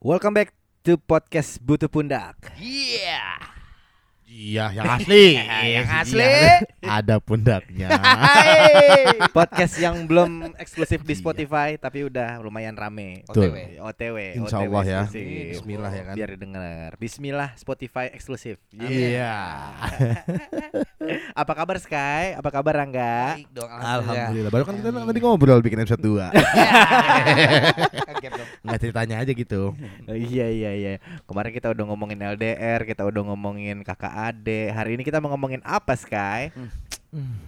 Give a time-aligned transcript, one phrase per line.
[0.00, 0.56] Welcome back
[0.88, 2.56] to podcast Butuh Pundak.
[2.56, 3.49] Iya.
[4.40, 5.24] Iya, yang asli.
[5.76, 6.24] Yang asli.
[6.24, 7.88] Iya, Ada pundaknya.
[9.36, 13.20] podcast yang belum eksklusif di Spotify tapi udah lumayan rame.
[13.28, 13.52] Betul.
[13.52, 13.84] OTW.
[13.84, 14.16] OTW.
[14.40, 15.00] Insya OTW Allah ya.
[15.04, 15.52] eksklusif.
[15.60, 16.14] Bismillah ya kan.
[16.16, 16.90] Biar didengar.
[16.96, 18.56] Bismillah Spotify eksklusif.
[18.72, 19.36] Iya.
[21.40, 22.32] Apa kabar Sky?
[22.40, 23.36] Apa kabar Rangga?
[23.36, 24.50] Baik dong, Alhamdulillah.
[24.52, 26.32] Baru kan kita tadi ngobrol bikin episode 2.
[28.08, 28.48] Kaget dong.
[28.64, 29.62] Enggak ceritanya aja gitu.
[30.08, 30.92] Iya iya iya.
[31.28, 34.70] Kemarin kita udah ngomongin LDR, kita udah ngomongin kakak ade.
[34.70, 36.48] Hari ini kita mau ngomongin apa Sky?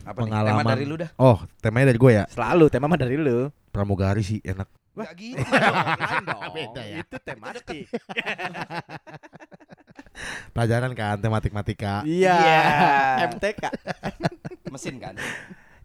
[0.02, 0.26] Apa nih?
[0.26, 0.58] Pengalaman.
[0.58, 1.10] Tema dari lu dah.
[1.16, 2.24] Oh, temanya dari gue ya.
[2.28, 3.48] Selalu tema mah dari lu.
[3.70, 4.66] Pramugari sih enak.
[4.92, 5.40] Enggak gitu.
[5.40, 6.42] Lain dong.
[6.52, 6.96] Beda ya.
[7.00, 7.86] Itu tematik.
[10.52, 12.04] Pelajaran kan tematik-matika.
[12.04, 12.36] Iya.
[12.36, 12.60] Iya.
[13.32, 13.62] MTK.
[14.68, 15.16] Mesin kan.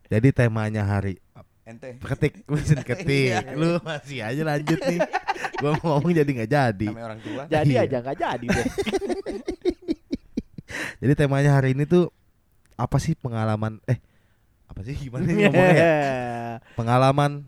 [0.08, 1.20] Jadi temanya hari
[1.68, 2.00] Ente.
[2.00, 3.44] ketik mesin ketik.
[3.44, 3.56] Iya.
[3.56, 5.00] Lu masih aja lanjut nih.
[5.58, 6.88] Gua mau ngomong jadi nggak jadi.
[6.92, 7.44] Namanya orang tua.
[7.48, 7.84] Jadi Iya.
[7.88, 8.66] aja nggak jadi deh.
[11.02, 12.10] Jadi temanya hari ini tuh
[12.74, 13.98] apa sih pengalaman eh
[14.66, 15.92] apa sih gimana nih ngomongnya ya?
[16.74, 17.48] Pengalaman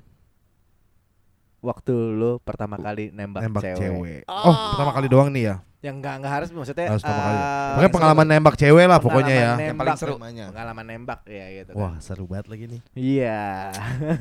[1.60, 3.78] Waktu lu pertama kali nembak, nembak cewek.
[3.78, 4.22] cewek.
[4.26, 5.56] Oh, pertama kali doang nih ya.
[5.80, 7.36] Yang enggak enggak harus maksudnya Harus pertama kali.
[7.36, 9.36] eh, Pokoknya pengalaman nembak cewek lah pokoknya ya.
[9.36, 9.98] pengalaman Yang paling nembak.
[10.00, 10.14] seru.
[10.16, 10.46] Temanya.
[10.50, 11.80] Pengalaman nembak ya gitu kan.
[11.80, 12.82] Wah, seru banget lagi nih.
[12.96, 13.44] Iya.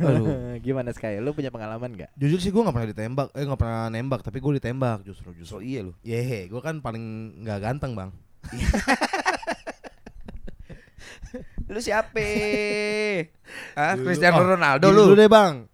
[0.00, 0.26] Aduh.
[0.66, 1.14] Gimana Sky?
[1.18, 2.10] Lu punya pengalaman gak?
[2.16, 5.38] Jujur sih gue gak pernah ditembak, eh gak pernah nembak, tapi gue ditembak justru So
[5.38, 5.58] justru.
[5.62, 5.94] iya lu.
[6.00, 7.02] Yehe, gue kan paling
[7.38, 8.10] nggak ganteng bang.
[11.68, 12.16] Lu siapa?
[13.78, 13.92] Hah?
[13.94, 15.12] Dulu- Cristiano oh, Ronaldo lu.
[15.12, 15.68] dulu deh bang.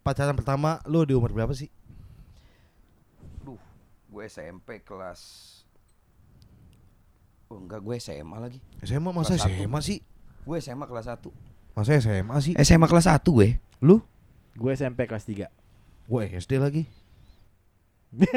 [0.00, 1.68] Pacaran pertama lu di umur berapa sih?
[3.44, 3.60] Duh,
[4.08, 5.52] gue SMP kelas
[7.46, 8.58] Oh enggak, gue SMA lagi.
[8.82, 9.54] SMA masa Kelas satu.
[9.54, 9.98] SMA sih?
[10.42, 11.30] Gue SMA kelas 1.
[11.78, 12.52] Masa SMA sih?
[12.58, 13.48] SMA kelas 1 gue.
[13.82, 14.02] Lu?
[14.58, 15.46] Gue SMP kelas 3.
[16.10, 16.90] Gue SD lagi.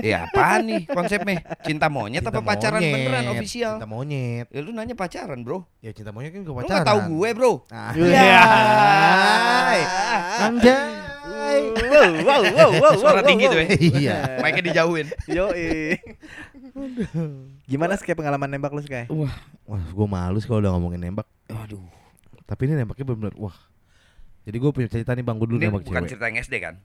[0.02, 1.39] Ya apaan nih konsepnya?
[1.62, 3.73] Cinta monyet Cinta apa pacaran monyet, beneran official?
[3.78, 4.48] Cinta monyet.
[4.50, 5.64] Ya lu nanya pacaran, Bro.
[5.80, 6.73] Ya cinta monyet kan gue Lu pacaran.
[6.75, 7.52] gak tahu gue, Bro.
[7.70, 7.91] Ah.
[7.94, 8.41] Iya.
[10.41, 10.91] Anjay.
[11.90, 13.68] Wow, wow, wow, wow, Suara tinggi tuh ya.
[13.75, 14.16] Iya.
[14.40, 15.08] Mic-nya dijauhin.
[15.28, 15.46] Yo,
[17.66, 19.06] Gimana Sky pengalaman nembak lu Sky?
[19.09, 19.34] Wah,
[19.85, 21.28] gue malu sih kalau udah ngomongin nembak.
[21.47, 21.81] Aduh.
[22.46, 23.56] Tapi ini nembaknya bener-bener wah.
[24.44, 26.09] Jadi gue punya cerita nih bang, gue dulu Ini nembak bukan cewek.
[26.09, 26.75] cerita yang SD kan?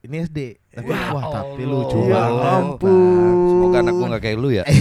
[0.00, 0.38] Ini SD.
[0.70, 1.72] Tapi Ya wah tapi Allah.
[1.76, 2.64] lucu Ya banget.
[3.44, 4.64] Semoga anak gue gak kayak lu ya.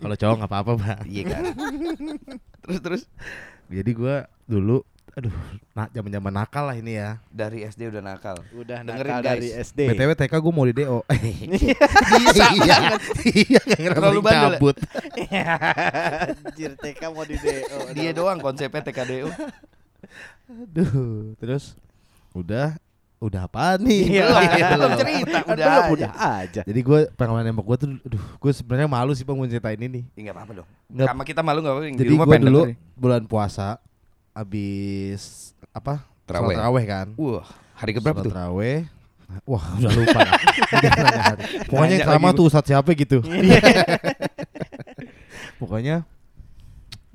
[0.00, 1.04] Kalau cowok nggak apa-apa bang.
[1.04, 1.42] Iya kan.
[2.62, 3.02] terus terus
[3.66, 4.80] Jadi gue dulu,
[5.12, 5.32] aduh,
[5.72, 7.18] nak zaman zaman nakal lah ini ya.
[7.28, 8.36] dari SD udah nakal.
[8.54, 9.30] Udah Dengerin, nakal guys.
[9.34, 9.78] dari SD.
[9.90, 11.02] btw TK gue mau di do.
[12.16, 12.94] Bisa iya,
[13.26, 14.48] iya, Terlalu bandel ya?
[14.54, 14.76] cabut.
[16.40, 17.78] Anjir TK mau di DO.
[17.92, 19.28] Dia doang konsepnya TKDU.
[20.46, 21.74] Aduh, terus
[22.30, 22.78] udah,
[23.26, 24.16] udah apa nih?
[24.16, 24.24] Iya,
[24.72, 25.88] Belum cerita, udah aja.
[25.88, 26.60] udah aja.
[26.62, 30.00] Jadi gue pengalaman nembak gue tuh, aduh, gue sebenarnya malu sih bang mau ceritain ini.
[30.12, 30.66] Ya enggak apa-apa dong.
[30.88, 32.76] Nggak- Sama kita malu enggak apa-apa Jadi gue pengen dulu dengerin.
[32.94, 33.66] bulan puasa,
[34.32, 36.00] abis apa?
[36.24, 36.54] Terawih.
[36.54, 37.06] Terawih kan?
[37.14, 38.30] Wah, hari keberapa tuh?
[38.30, 38.80] Terawih.
[39.42, 40.32] Wah udah lupa hari.
[41.66, 43.24] Pokoknya Nanya sama tuh Ustadz siapa gitu
[45.58, 46.04] Pokoknya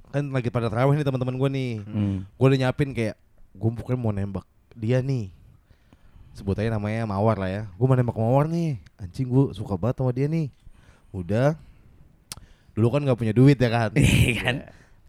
[0.09, 2.15] Kan lagi pada terawih nih teman-teman gue nih Hmm.
[2.29, 3.15] Gue udah nyiapin kayak
[3.53, 4.41] Gue mau nembak
[4.73, 5.29] dia nih
[6.31, 7.63] Sebut aja namanya Mawar lah ya.
[7.75, 8.79] Gue mau nembak Mawar nih.
[8.95, 10.47] Anjing gue suka banget sama dia nih.
[11.11, 11.59] Udah.
[12.71, 13.89] Dulu kan gak punya duit ya kan?
[13.99, 14.55] Iya kan?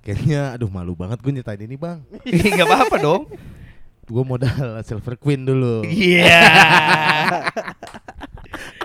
[0.03, 2.03] Kayaknya aduh malu banget gue nyetain ini bang.
[2.27, 3.23] Enggak apa-apa dong.
[4.03, 5.87] Gue modal Silver Queen dulu.
[5.87, 6.43] Iya.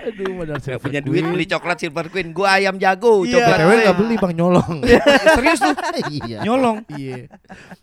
[0.08, 2.28] Aduh modal Gak Silver punya duit beli coklat Silver Queen.
[2.30, 3.34] Gua ayam jago, Iya.
[3.36, 3.58] coklat.
[3.58, 4.76] BTW gak beli bang nyolong
[5.36, 5.74] Serius tuh?
[6.18, 6.76] Iya Nyolong.
[6.90, 7.28] Iya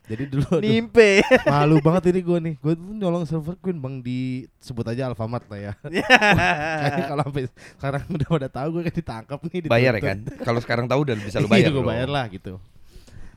[0.05, 1.21] Jadi dulu Nimpe.
[1.47, 4.19] malu banget ini gue nih Gue tuh nyolong Silver Queen bang di
[4.57, 7.43] Sebut aja Alfamart lah ya Kayaknya kalau sampai
[7.75, 10.33] sekarang udah pada tahu gue kan ditangkap nih Bayar ya dituntut.
[10.33, 10.43] kan?
[10.43, 11.61] Kalau sekarang tahu udah bisa lu bayar.
[11.61, 11.87] Iya gue dong.
[11.87, 12.53] bayar lah gitu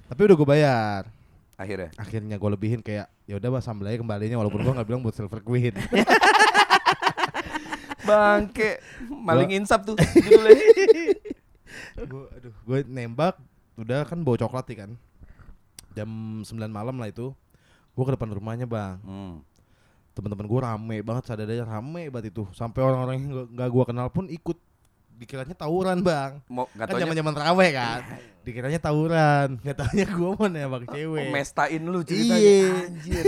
[0.07, 1.03] Tapi udah gue bayar
[1.55, 1.91] Akhirnya.
[1.97, 5.13] Akhirnya gue lebihin kayak ya udah mas sambel aja kembalinya walaupun gue nggak bilang buat
[5.13, 5.75] Silver Queen
[8.09, 8.71] Bangke,
[9.07, 10.57] maling insap tuh judulnya.
[12.09, 13.37] gue aduh gue nembak
[13.77, 14.91] udah kan bawa coklat nih kan.
[15.93, 16.09] Jam
[16.43, 17.35] 9 malam lah itu
[17.93, 18.97] gue ke depan rumahnya bang.
[19.03, 19.37] Hmm.
[20.15, 22.43] teman-teman gue rame banget sadadanya rame banget itu.
[22.51, 24.59] Sampai orang-orang yang nggak- nggak gue kenal pun ikut.
[25.15, 26.43] Dikiranya tawuran bang.
[26.51, 28.01] Mau kan zaman zaman terawih kan.
[28.43, 31.31] Dikiranya tawuran nggak taunya gue mau nembak cewek.
[31.31, 32.35] Mestain lu ceritanya.
[32.35, 32.67] Iya.
[32.83, 33.25] Anjir.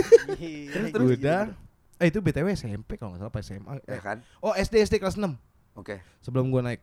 [0.67, 1.41] Terus terus udah
[2.01, 4.17] eh itu btw SMP kalau nggak salah apa SMA Ya eh, kan?
[4.39, 5.29] oh SD SD kelas 6
[5.73, 6.01] Oke.
[6.17, 6.81] sebelum gue naik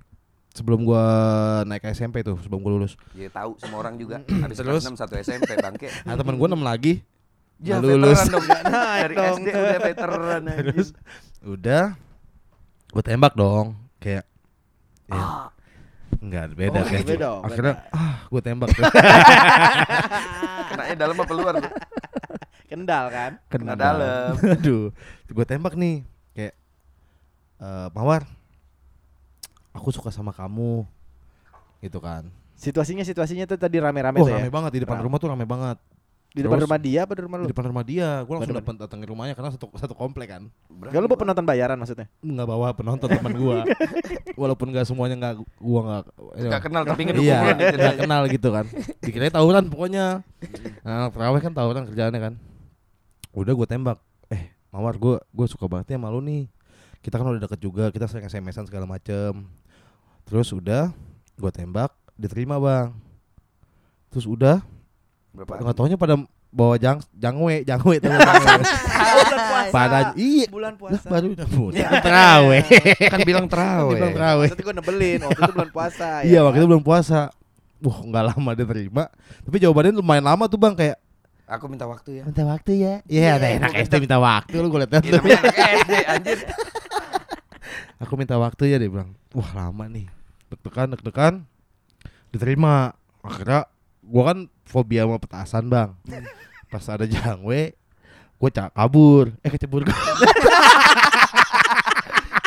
[0.51, 1.05] sebelum gue
[1.67, 5.15] naik SMP tuh sebelum gue lulus Ya tahu semua orang juga habis kelas 6 satu
[5.17, 5.91] SMP bangke.
[6.03, 6.95] nah teman gue 6 lagi
[7.59, 8.23] Ya lulus.
[8.25, 8.47] dong.
[8.71, 9.37] Naik Dari dong.
[9.37, 10.89] SD udah veteran terus
[11.41, 11.85] udah
[12.89, 14.23] gue tembak dong kayak
[15.05, 15.51] ya,
[16.19, 18.71] enggak beda Oh, kayak beda, akhirnya ah gue tembak
[20.69, 21.55] Kenanya dalam apa luar?
[22.79, 23.33] Kendal kan?
[23.47, 24.33] Kena dalam.
[24.55, 24.95] aduh
[25.27, 26.55] gue tembak nih kayak
[27.59, 28.23] eh mawar
[29.71, 30.87] aku suka sama kamu
[31.81, 34.39] gitu kan Situasinya situasinya tuh tadi rame-rame oh tuh ya.
[34.39, 35.05] rame banget di depan Rame.
[35.05, 35.79] rumah tuh rame banget
[36.29, 37.45] Di depan Terus- rumah dia apa di rumah lu?
[37.47, 38.67] di depan rumah dia gue langsung Bener-bener.
[38.69, 40.43] datang datangin rumahnya karena satu satu komplek kan
[40.85, 42.07] Gak lu bawa penonton bayaran maksudnya?
[42.21, 43.63] nggak bawa penonton teman gua
[44.43, 46.03] walaupun nggak semuanya nggak gua nggak
[46.49, 47.77] Gak kenal tapi ngedukung iya gitu.
[47.77, 48.65] nggak kenal gitu kan
[49.01, 50.07] dikira tawuran pokoknya
[50.83, 52.35] nah, anak terawih kan tawuran kerjaannya kan
[53.33, 53.99] udah gue tembak.
[54.29, 56.47] Eh mawar gue gue suka banget ya malu nih.
[56.99, 59.47] Kita kan udah deket juga kita sering sms-an segala macem.
[60.25, 60.91] Terus udah
[61.35, 62.91] gue tembak diterima bang.
[64.09, 64.61] Terus udah
[65.31, 65.61] Berapa?
[65.61, 66.17] nggak taunya pada
[66.49, 68.65] bawa jang jangwe jangwe tuh jangwe.
[69.69, 71.07] pada iya Bulan lah puasa.
[71.07, 72.63] baru nyambut terawih.
[73.13, 73.93] Kan bilang terawih.
[73.95, 74.49] Dibilang terawih.
[74.49, 77.21] Maksudnya gue nebelin, waktu itu bulan puasa Iya ya waktu itu belum puasa.
[77.79, 79.05] Wah nggak lama dia terima
[79.47, 80.75] Tapi jawabannya lumayan lama tuh bang.
[80.75, 80.97] Kayak
[81.49, 82.25] Aku minta waktu ya.
[82.29, 82.95] Minta waktu ya?
[83.09, 86.39] Iya ada enak SD minta waktu Lu gue liat Iya SD anjir.
[88.05, 89.17] Aku minta waktu ya dia bilang.
[89.33, 90.13] Wah lama nih.
[90.53, 91.35] Deg-degan deg-degan.
[92.29, 92.93] Diterima.
[93.25, 93.65] Akhirnya
[94.09, 95.93] Gua kan fobia sama petasan bang.
[96.73, 97.77] Pas ada jangwe
[98.39, 99.35] Gue kabur.
[99.43, 99.91] Eh kecebur gue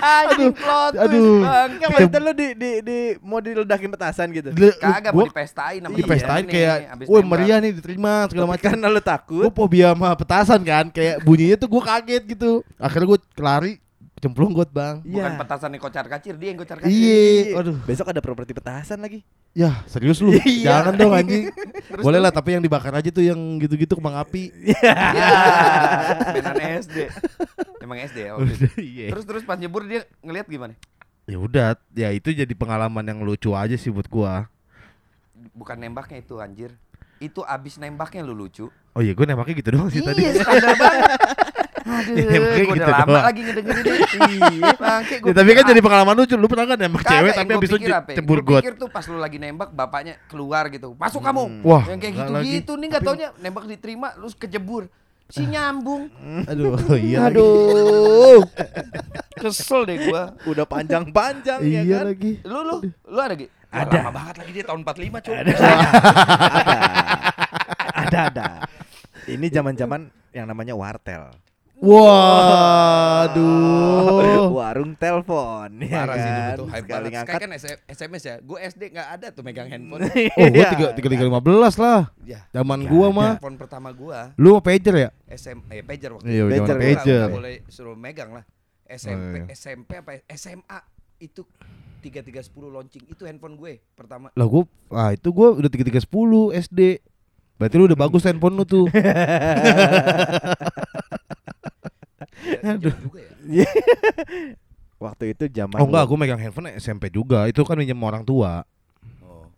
[0.01, 1.41] Anjing plot twist, aduh.
[1.45, 4.49] Bang Kan maksudnya lu di, di, di, mau diledakin petasan gitu.
[4.81, 7.25] Kagak mau dipestain sama Di dia pestain nih, kayak nembak.
[7.29, 8.65] meriah nih diterima segala macam.
[8.65, 9.45] Karena lu takut.
[9.45, 12.51] Gue fobia sama petasan kan kayak bunyinya tuh gue kaget gitu.
[12.81, 13.73] Akhirnya gue kelari
[14.21, 15.35] cemplung got bang Bukan Iya.
[15.35, 16.93] petasan yang kocar kacir, dia yang kocar kacir.
[16.93, 20.79] iya aduh Besok ada properti petasan lagi ya serius lu Iya.
[20.79, 21.49] jangan dong anjing
[22.05, 24.93] boleh lah tapi yang dibakar aja tuh yang gitu-gitu kembang api Ya.
[26.31, 26.97] Mainan SD.
[27.79, 28.31] Emang SD ya.
[28.33, 28.67] waktu itu.
[28.93, 29.07] Iya.
[29.09, 30.73] Terus terus pas nyebur dia ngelihat gimana?
[31.23, 34.49] ya udah ya itu jadi pengalaman yang lucu aja sih buat gua
[35.51, 36.71] Bukan nembaknya itu anjir.
[37.17, 38.69] Itu abis nembaknya lu lucu.
[38.91, 40.67] oh iya gue nembaknya gitu doang sih tadi Iya, banget.
[41.91, 43.25] Aduh, Iya, makanya gua gitu udah lama doang.
[43.25, 43.99] lagi ngedengerin ini.
[44.51, 47.37] Iya, bangke Ya, tapi kan jadi pengalaman lucu lu pernah kan nembak Kagak, cewek yang
[47.37, 47.99] tapi gua abis itu ya?
[48.11, 50.95] cebur got pikir tuh pas lu lagi nembak bapaknya keluar gitu.
[50.95, 51.43] Masuk kamu.
[51.61, 52.23] Wah, yang kayak lagi.
[52.47, 54.87] gitu-gitu nih enggak taunya nembak diterima lu kejebur.
[55.27, 56.11] Si nyambung.
[56.43, 57.35] aduh iya lagi.
[57.35, 58.41] Aduh.
[59.41, 60.35] Kesel deh gua.
[60.43, 63.51] Udah panjang-panjang ya iya kan lagi Lu lu lu ada gitu?
[63.67, 64.03] Ada.
[64.03, 65.31] Lama banget lagi dia tahun 45, cuy.
[65.33, 65.53] Ada
[67.93, 68.47] Ada ada
[69.23, 70.01] Ini zaman-zaman
[70.31, 71.31] yang namanya wartel
[73.21, 73.41] waduh
[74.61, 76.53] Warung telepon ya Parah sih dulu kan?
[76.55, 77.23] tuh hype Sekali banget.
[77.23, 77.57] Sekarang kan
[77.87, 78.35] SMS ya.
[78.39, 80.01] Gue SD nggak ada tuh megang handphone.
[80.05, 80.69] oh gue Iya.
[80.69, 82.45] tiga tiga tiga lima belas lah ya.
[82.51, 83.17] zaman gua ada.
[83.17, 86.61] mah Handphone pertama gua lu mau pager ya SM eh pager waktu Iya, itu.
[86.61, 87.19] nggak- pager.
[87.19, 88.43] nggak boleh suruh megang lah.
[88.85, 89.51] SMP Oh, iya.
[89.51, 90.19] SMP apa ya?
[90.31, 90.79] SMA
[91.17, 91.41] itu
[92.01, 94.29] 3310 launching itu handphone gue pertama.
[94.31, 97.01] lah gua ah itu gua udah tiga tiga sepuluh SD
[97.55, 98.85] berarti lu udah bagus handphone lu tuh
[102.61, 103.19] Juga
[103.49, 103.67] ya.
[105.03, 108.63] Waktu itu zaman oh enggak gua megang handphone SMP juga itu kan minjem orang tua.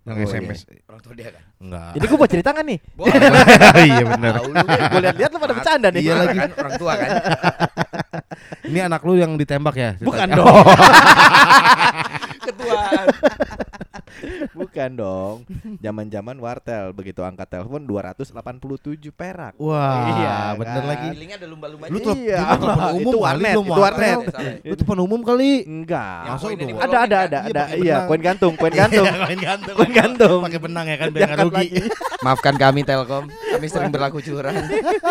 [0.04, 1.44] Yang Oh, SMS Orang tua dia kan.
[1.58, 1.92] enggak.
[1.94, 2.80] Ini gue mau cerita kan nih?
[2.94, 3.14] Boleh.
[3.88, 4.52] iya benar lu.
[4.52, 6.02] Gue liat-liat lu pada bercanda nih.
[6.02, 6.38] Iya lagi.
[6.38, 7.10] kan orang tua kan.
[8.70, 9.92] ini anak lu yang ditembak ya?
[9.98, 10.44] Bukan ceritanya?
[10.44, 10.66] dong.
[12.44, 13.06] Ketuaan.
[14.54, 15.36] Bukan dong.
[15.80, 18.32] Zaman-zaman wartel Begitu angkat telepon 287
[19.10, 19.54] perak.
[19.58, 20.88] Wah Iya, bener kan?
[20.88, 21.08] lagi.
[21.10, 22.39] Feelingnya ada lumba-lumba Lu tuh- Iya.
[22.94, 24.18] umum Itu kali, warnet Itu warnet.
[24.62, 25.51] lu telepon umum kali?
[25.66, 26.24] Enggak.
[26.30, 27.25] Udah- dibolongin Ada ada kan?
[27.25, 27.63] ada Iya, ada.
[27.75, 29.06] Iya koin gantung Koin gantung.
[29.08, 29.75] koin gantung.
[29.75, 31.68] Koin gantung pakai benang ya kan biar nggak rugi
[32.26, 34.56] Maafkan kami Telkom, kami sering berlaku curang.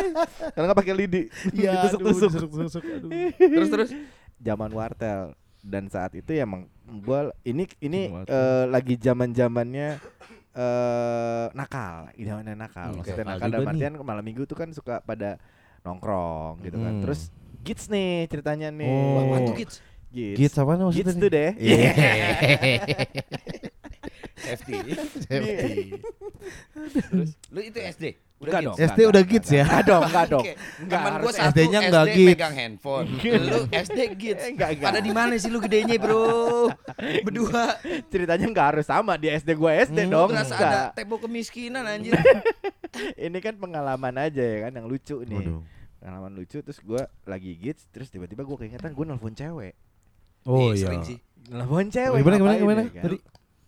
[0.57, 2.31] Kalau nggak pakai lidi iya Ditusuk-tusuk.
[2.33, 3.11] ditusuk-tusuk, aduh.
[3.37, 3.91] terus terus.
[4.41, 6.67] Zaman wartel Dan saat itu ya emang
[7.05, 10.01] gua ini ini eh, lagi zaman-zamannya
[10.53, 12.89] eh nakal, zamannya nakal.
[12.91, 13.73] Hmm, Maksudnya nakal nakal dalam nih.
[13.77, 15.37] artian malam minggu tuh kan suka pada
[15.83, 16.93] nongkrong gitu kan.
[16.97, 17.03] Hmm.
[17.05, 17.29] Terus
[17.62, 18.89] Gits nih ceritanya nih.
[18.89, 19.39] Oh.
[19.47, 19.79] Tuh kids?
[20.11, 20.35] Gits.
[20.35, 21.51] Gits apa nih maksudnya Gits tuh deh.
[21.61, 21.91] Iya.
[24.42, 24.76] Safety.
[25.26, 25.75] Safety.
[26.82, 28.04] Terus lu itu SD.
[28.42, 28.76] Enggak Udah dong.
[28.76, 29.62] SD udah Gits ya?
[29.62, 30.42] Enggak dong, enggak dong.
[30.42, 30.52] Oke.
[30.82, 32.26] Enggak, Temen harus gua satu SD-nya enggak SD kids.
[32.34, 33.06] megang handphone.
[33.46, 34.42] lu SD kids.
[34.42, 34.88] Eh, enggak, enggak.
[34.90, 36.22] Pada di mana sih lu gedenya, Bro?
[37.26, 37.64] Berdua.
[38.11, 40.28] Ceritanya nggak harus sama di SD gua SD Hmm, dong.
[40.34, 40.58] Enggak.
[40.58, 42.18] ada tembok kemiskinan anjir.
[43.14, 45.38] Ini kan pengalaman aja ya kan yang lucu nih.
[45.38, 45.62] Waduh.
[45.96, 49.78] Pengalaman lucu terus gua lagi Gits terus tiba-tiba gua keingetan gua nelfon cewek.
[50.42, 50.90] Oh iya.
[50.90, 51.18] Sering sih.
[51.46, 52.18] Nelfon cewek.
[52.18, 53.02] Gimana gimana gimana ya kan?
[53.06, 53.18] tadi?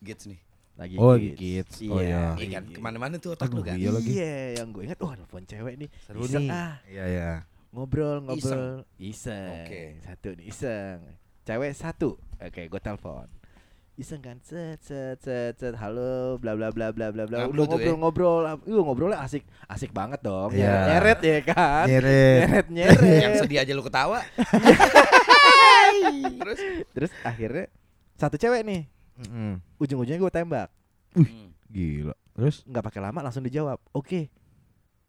[0.03, 0.43] Gits nih.
[0.75, 1.37] Lagi Oh, Gits.
[1.37, 1.75] Gits.
[1.87, 2.35] Oh, iya.
[2.35, 3.75] Iya kan, ke mana-mana tuh otak lu kan.
[3.75, 4.11] iya lagi.
[4.11, 5.89] Iya, yang gue ingat wah nelfon cewek nih.
[6.03, 6.49] Seru Iseng nih.
[6.51, 7.31] ah, Iya iya.
[7.71, 8.83] ngobrol ngobrol.
[8.97, 9.61] Iseng.
[9.61, 9.83] Oke.
[10.01, 10.99] Satu nih iseng.
[11.45, 13.29] cewek satu oke gue telepon
[13.95, 17.93] iseng kan set set set set halo bla bla bla bla bla bla tuh ya?
[17.93, 20.73] ngobrol ngobrol Iya ngobrolnya asik asik banget dong Iya.
[20.89, 22.41] nyeret ya kan Nyeret.
[22.41, 24.19] nyeret nyeret Yang sedih aja lu ketawa.
[26.41, 26.59] Terus
[26.91, 27.65] terus akhirnya
[28.15, 28.83] satu cewek nih
[29.17, 29.63] Mm-mm.
[29.77, 30.69] ujung-ujungnya gue tembak
[31.13, 31.55] Hmm.
[31.69, 32.11] Gila.
[32.33, 34.27] Terus nggak pakai lama langsung dijawab oke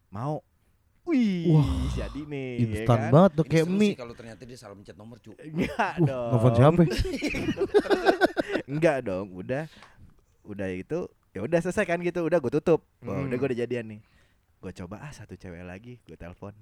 [0.08, 0.38] mau
[1.02, 3.10] wih Wah, jadi nih ya instan kan?
[3.10, 3.78] banget tuh kayak mie.
[3.84, 5.34] sih kalau ternyata dia salah mencet nomor, cu.
[5.36, 6.30] Enggak Wah, dong.
[6.32, 6.82] nelfon siapa?
[8.66, 9.64] Enggak dong, udah
[10.42, 10.98] udah itu
[11.30, 12.80] ya udah selesai kan gitu, udah gue tutup.
[13.00, 13.26] Wah, Hmm.
[13.26, 14.00] udah gue udah jadian nih.
[14.58, 16.54] Gue coba ah satu cewek lagi, gue telepon.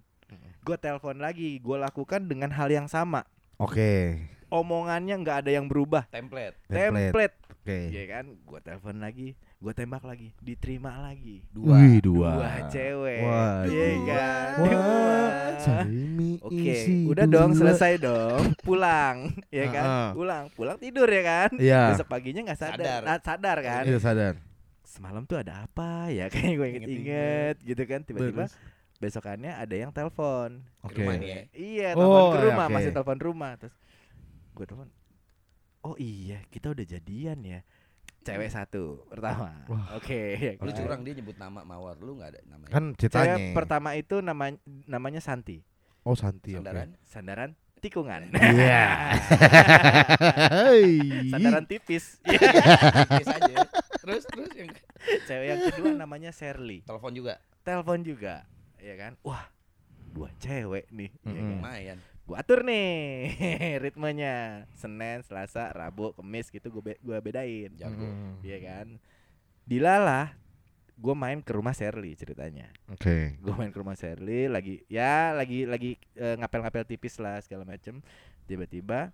[0.61, 3.25] Gue telepon lagi, gue lakukan dengan hal yang sama.
[3.57, 4.25] Oke.
[4.55, 6.07] Omongannya nggak ada yang berubah.
[6.07, 6.55] Template.
[6.65, 7.11] Template.
[7.11, 7.35] Template.
[7.51, 7.79] Oke.
[7.91, 8.25] Iya kan?
[8.39, 11.43] Gue telepon lagi, gue tembak lagi, diterima lagi.
[11.51, 11.75] Dua.
[11.75, 12.31] Wih, dua.
[12.37, 13.21] Dua cewek.
[13.21, 14.05] Wah, Iya dua.
[14.07, 14.51] kan?
[14.55, 15.29] Wah,
[16.45, 17.59] Oke, isi udah dong dua.
[17.59, 19.85] selesai dong, pulang, ya kan?
[19.85, 20.11] Ah, ah.
[20.13, 21.51] Pulang, pulang tidur ya kan?
[21.57, 21.83] Iya.
[21.91, 23.01] Besok paginya nggak sadar, Sadar.
[23.09, 23.83] Ah, sadar kan?
[23.85, 24.35] Iya sadar.
[24.85, 26.29] Semalam tuh ada apa ya?
[26.31, 28.01] Kayak gue inget-inget gitu kan?
[28.03, 28.45] Tiba-tiba
[28.95, 30.63] besokannya ada yang telepon.
[30.81, 31.01] Oke.
[31.01, 31.41] Rumah nih ya.
[31.51, 32.75] Iya, Oh, telepon ke ya, rumah, oke.
[32.77, 33.53] masih telepon rumah.
[33.57, 33.75] Terus
[34.55, 34.89] gue telepon.
[35.83, 37.61] Oh iya, kita udah jadian ya.
[38.25, 39.53] Cewek satu pertama.
[39.93, 40.33] Oke.
[40.35, 40.77] ya Lu kan?
[40.79, 42.73] curang dia nyebut nama Mawar, lu enggak ada namanya.
[42.73, 43.53] Kan Cewek ceritanya.
[43.53, 44.57] pertama itu namanya
[44.87, 45.61] namanya Santi.
[46.03, 46.57] Oh Santi.
[46.57, 46.97] Sandaran.
[47.05, 48.33] Sandaran tikungan.
[48.33, 49.13] Iya.
[50.57, 50.89] Hai.
[51.29, 52.17] Sandaran tipis.
[52.25, 53.57] Tipis aja.
[54.01, 54.71] Terus terus yang
[55.27, 56.81] Cewek yang kedua namanya Sherly.
[56.83, 57.37] telepon juga.
[57.61, 58.45] Telepon juga,
[58.77, 59.17] ya kan?
[59.21, 59.49] Wah,
[60.13, 61.09] dua cewek nih.
[61.15, 61.37] ya Mm-mm.
[61.37, 61.53] kan?
[61.61, 61.99] Lumayan.
[62.25, 63.37] Gua atur nih
[63.85, 64.65] ritmenya.
[64.73, 67.69] Senin, Selasa, Rabu, Kamis gitu gue be- gua bedain.
[67.77, 68.01] Jago.
[68.01, 68.41] Mm.
[68.41, 68.87] Iya kan?
[69.65, 70.33] Dilalah
[70.95, 72.71] gue main ke rumah Sherly ceritanya.
[72.89, 73.37] Oke.
[73.43, 77.99] Gue main ke rumah Sherly lagi ya lagi lagi eh, ngapel-ngapel tipis lah segala macem.
[78.47, 79.11] Tiba-tiba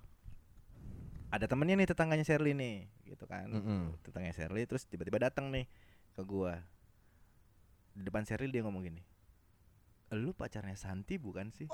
[1.31, 3.47] ada temennya nih tetangganya Sherly nih, gitu kan.
[3.49, 3.95] Mm-mm.
[4.03, 5.67] Tetangganya Sherly terus tiba-tiba datang nih
[6.15, 6.59] ke gua.
[7.95, 9.03] Di depan Sherly dia ngomong gini.
[10.11, 11.71] Lu pacarnya Santi bukan sih?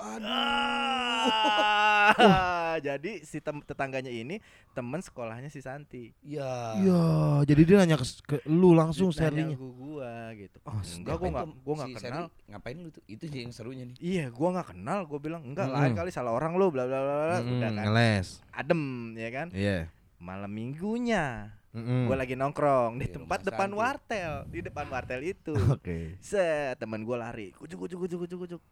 [1.26, 6.12] Ah, jadi si tem- tetangganya ini temen sekolahnya si Santi.
[6.20, 6.76] Ya.
[6.76, 7.04] Iya,
[7.44, 9.56] jadi dia nanya ke, ke lu langsung Nanya Sherly-nya.
[9.56, 10.58] ke gua gitu.
[10.62, 12.24] Oh, enggak gua enggak gua enggak kenal.
[12.46, 13.00] Ngapain lu tuh?
[13.08, 13.96] Itu sih yang serunya nih.
[13.98, 15.08] Iya, gua enggak kenal.
[15.08, 15.80] Gua bilang enggak Mm-mm.
[15.80, 17.38] lain kali salah orang lu bla bla bla bla.
[17.40, 17.84] Mm-mm, Udah kan.
[17.88, 18.28] ngeles.
[18.52, 18.82] Adem
[19.16, 19.48] ya kan.
[19.56, 19.88] Iya.
[20.16, 22.08] Malam minggunya Mm-mm.
[22.08, 23.76] gua lagi nongkrong di Di tempat depan Santi.
[23.76, 25.52] wartel, di depan wartel itu.
[25.76, 26.16] Oke.
[26.18, 27.52] Set, teman gua lari.
[27.52, 28.62] Kucuk kucuk kucuk kucuk kucuk.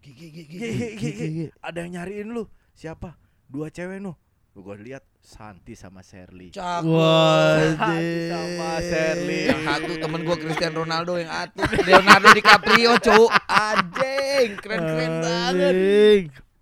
[0.00, 0.68] Gigi gigi ge,
[1.08, 1.46] ge.
[1.58, 2.44] Ada yang nyariin lu.
[2.72, 3.16] Siapa?
[3.48, 4.12] Dua cewek nu.
[4.52, 6.52] Gua lihat Santi sama Sherly.
[6.52, 7.80] Cakep.
[7.80, 9.48] Sama Sherly.
[9.48, 15.74] Yang satu temen gua Cristiano Ronaldo yang satu Leonardo DiCaprio cu Anjing Keren-keren banget.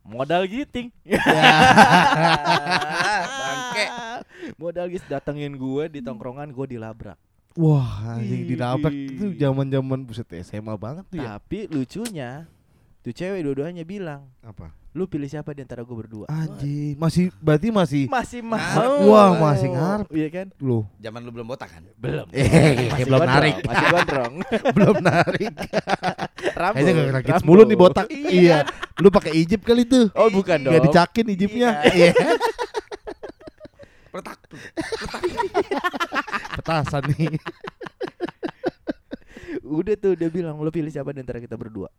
[0.02, 0.88] Modal giting.
[3.28, 3.84] Bangke
[4.56, 7.18] Modal gis datengin gue di tongkrongan gue dilabrak.
[7.58, 9.10] Wah, anjing dinabrak Ih.
[9.18, 11.36] itu zaman-zaman buset SMA banget tuh ya.
[11.36, 12.46] Tapi lucunya
[13.02, 14.70] tuh cewek dua-duanya bilang, Apa?
[14.94, 19.10] "Lu pilih siapa di antara gue berdua?" Anjing, masih berarti masih Masih mau.
[19.10, 20.06] Wah, masih ngarep.
[20.14, 20.46] Iya kan?
[20.62, 20.86] lu.
[21.02, 22.30] Zaman lu belum botak kan Belum.
[22.30, 23.54] Eh, Masih belum narik.
[23.66, 24.34] Masih gondrong.
[24.78, 25.52] belum narik.
[26.62, 26.78] Rambut.
[26.78, 28.06] Kayaknya gak rakit mulu nih botak.
[28.06, 28.30] Iya.
[28.30, 28.58] Iya.
[29.02, 30.14] Lu pakai ijib kali tuh.
[30.14, 30.72] Oh, bukan dong.
[30.78, 31.70] Gak dicakin ijibnya.
[31.90, 32.14] Iya.
[34.08, 34.16] Iya.
[34.16, 34.58] Letak tuh
[36.58, 37.36] Petasan nih.
[39.64, 41.92] Udah tuh dia bilang, "Lu pilih siapa di antara kita berdua?"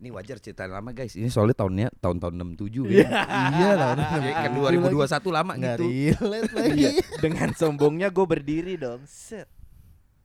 [0.00, 3.04] Ini wajar cerita lama guys Ini soalnya tahunnya tahun-tahun 67 Iya.
[3.04, 3.20] ya
[3.52, 3.92] Iya lah.
[4.16, 5.84] Ya, Kan 2021 lama Nggak gitu
[6.24, 6.80] relate lagi.
[6.80, 6.90] Iya.
[7.20, 9.04] Dengan sombongnya gue berdiri dong.
[9.04, 9.44] Set.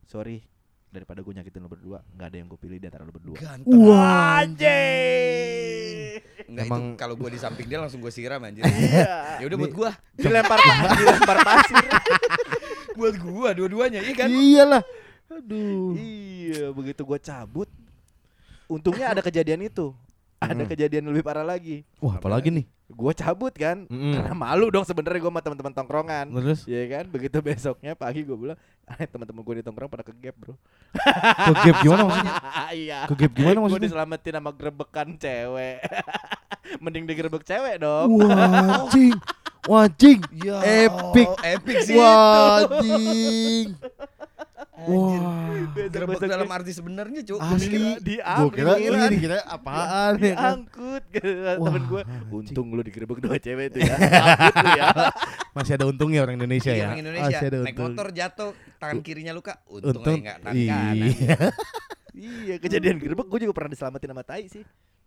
[0.08, 0.55] Sorry.
[0.86, 3.36] Daripada gue nyakitin lo berdua, nggak ada yang gue pilih di antara lo berdua.
[3.36, 6.22] Ganteng Wah, Anjing.
[6.46, 9.42] Enggak Emang- itu kalau gua di samping dia langsung gua siram anjir Iya.
[9.42, 10.58] Ya udah buat gua dilempar
[10.94, 11.84] dilempar pasir.
[12.96, 14.82] Buat gua dua-duanya iya kan Iyalah.
[15.28, 15.92] Aduh.
[15.92, 17.68] iya, begitu gue cabut.
[18.66, 19.92] Untungnya ada kejadian itu.
[20.36, 20.70] Ada Mm.
[20.70, 21.82] kejadian lebih parah lagi.
[21.98, 22.64] Wah, apalagi nih?
[22.86, 23.84] Gue cabut kan.
[23.84, 24.14] Mm-mm.
[24.14, 26.26] Karena malu dong sebenarnya gue sama teman-teman tongkrongan.
[26.30, 28.56] Terus Iya kan, begitu besoknya pagi gue bilang,
[29.12, 30.54] teman-teman gue di tongkrong pada ke gap bro.
[30.94, 32.34] ke gap gimana maksudnya?
[32.70, 32.98] iya.
[33.10, 33.86] Ke gap gimana Gue maksudnya?
[33.90, 35.78] diselamatin sama grebekan cewek.
[36.82, 38.08] Mending digerebek cewek dong.
[38.14, 39.14] Wah, anjing.
[39.66, 40.18] Wah, anjing.
[40.38, 41.28] Ya Epic.
[41.42, 43.74] Epic sih Wah, anjing.
[44.76, 44.92] Anjir.
[44.92, 45.88] Wah.
[45.88, 47.96] Gerebek dalam arti sebenarnya cu Asli.
[48.04, 50.60] Gua kira ini kira apaan ya kan?
[50.68, 51.20] diangkut ke
[51.56, 52.02] temen gue.
[52.28, 53.96] Untung lu digerebek dua cewek itu ya.
[54.64, 54.86] Lu ya.
[55.56, 56.86] Masih ada untungnya orang Indonesia Iya, ya.
[56.92, 60.04] orang Indonesia Masih ada naik motor jatuh tangan kirinya luka untung, Untung.
[60.04, 61.36] aja enggak tangan kanan Iya.
[62.44, 64.64] iya, kejadian gerebek gue juga pernah diselamatin sama tai sih.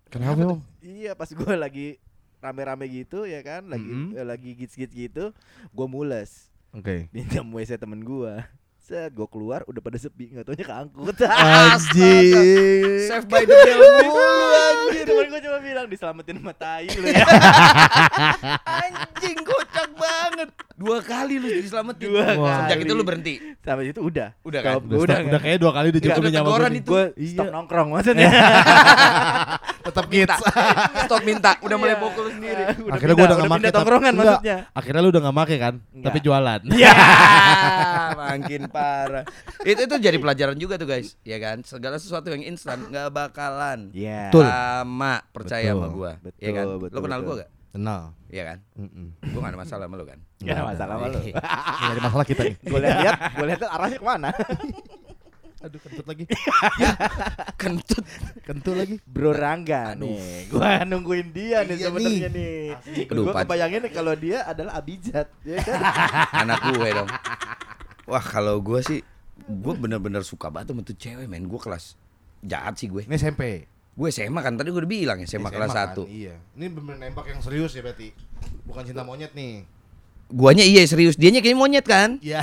[0.09, 0.61] Kenapa emang?
[0.81, 2.01] Iya, pas gue lagi
[2.41, 4.17] rame-rame gitu ya kan, lagi Mm-mm.
[4.17, 5.35] eh, lagi gits-gits gitu,
[5.69, 6.49] gua mules.
[6.71, 7.11] Oke.
[7.11, 8.47] Pinjam WC temen gua.
[8.89, 11.13] Set, gua keluar udah pada sepi, enggak taunya keangkut.
[11.29, 13.05] Anjing.
[13.05, 14.17] Save by the bell mulu
[14.49, 15.05] anjir.
[15.05, 17.21] Temen gua cuma bilang diselamatin sama tai lu ya.
[18.81, 19.78] Anjing kocak banget.
[20.79, 22.07] Dua kali lu diselamatin.
[22.07, 22.83] Dua Sejak kali.
[22.83, 23.33] itu lu berhenti.
[23.59, 24.31] Sampai situ udah.
[24.39, 24.73] Udah kan?
[24.79, 26.79] Udah, udah, udah, kayak dua kali udah cukup teguran gue.
[26.79, 26.87] itu.
[26.87, 27.29] Gua Iya.
[27.29, 28.29] stop nongkrong maksudnya.
[29.89, 30.35] Tetap Minta.
[30.37, 30.43] kids.
[31.03, 31.51] Stop minta.
[31.59, 31.99] Udah mulai Iya.
[31.99, 32.63] pokok lu sendiri.
[32.79, 34.23] Udah Akhirnya gua udah nggak udah make tongkrongan enggak.
[34.31, 34.57] maksudnya.
[34.71, 35.73] Akhirnya lu udah gak make kan?
[35.89, 36.05] Enggak.
[36.05, 36.59] Tapi jualan.
[36.79, 36.93] Iya.
[38.21, 39.23] Makin parah.
[39.61, 41.59] Itu itu jadi pelajaran juga tuh guys, ya kan?
[41.61, 44.29] Segala sesuatu yang instan nggak bakalan Iya.
[44.29, 44.45] Betul.
[44.45, 45.75] lama percaya Betul.
[45.75, 46.11] sama gua.
[46.19, 46.65] Betul, ya kan?
[46.87, 47.49] Lu kenal gua gak?
[47.69, 48.17] Kenal.
[48.27, 48.57] Iya kan?
[48.75, 49.07] Mm-mm.
[49.29, 50.19] Gua gak ada masalah sama lu kan?
[50.41, 51.19] Gak ada masalah sama lu.
[51.21, 52.55] Nggak ada masalah kita nih.
[52.61, 52.97] Gue lihat,
[53.37, 54.29] gue lihat arahnya ke mana?
[55.59, 56.23] Aduh kentut lagi.
[57.59, 58.05] Kentut.
[58.41, 58.95] Kentut lagi.
[59.03, 60.07] Bro Rangga Aduh.
[60.07, 60.47] nih.
[60.47, 62.59] Gua nungguin dia nih Iya sebenarnya nih.
[63.11, 63.41] Aduh, Gua Pak.
[63.43, 65.79] kebayangin nih kalau dia adalah abijat, ya kan?
[66.47, 67.09] Anak gue dong.
[68.07, 69.03] Wah, kalau gua sih
[69.45, 71.43] gua bener-bener suka banget sama tuh cewek men.
[71.45, 71.99] Gua kelas
[72.39, 73.03] jahat sih gue.
[73.03, 73.67] Ini SMP.
[73.99, 75.91] Gue SMA kan tadi gue udah bilang ya SMA, kelas kan?
[75.91, 76.39] 1 Iya.
[76.55, 78.15] Ini bener nembak yang serius ya berarti.
[78.63, 79.67] Bukan cinta monyet nih.
[80.31, 82.15] Guanya iya serius, dianya kayaknya monyet kan?
[82.23, 82.39] Iya.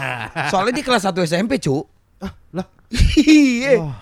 [0.54, 1.82] Soalnya di kelas 1 SMP, cu.
[2.22, 2.70] ah, lah.
[3.18, 3.82] Iya.
[3.82, 3.98] Wah,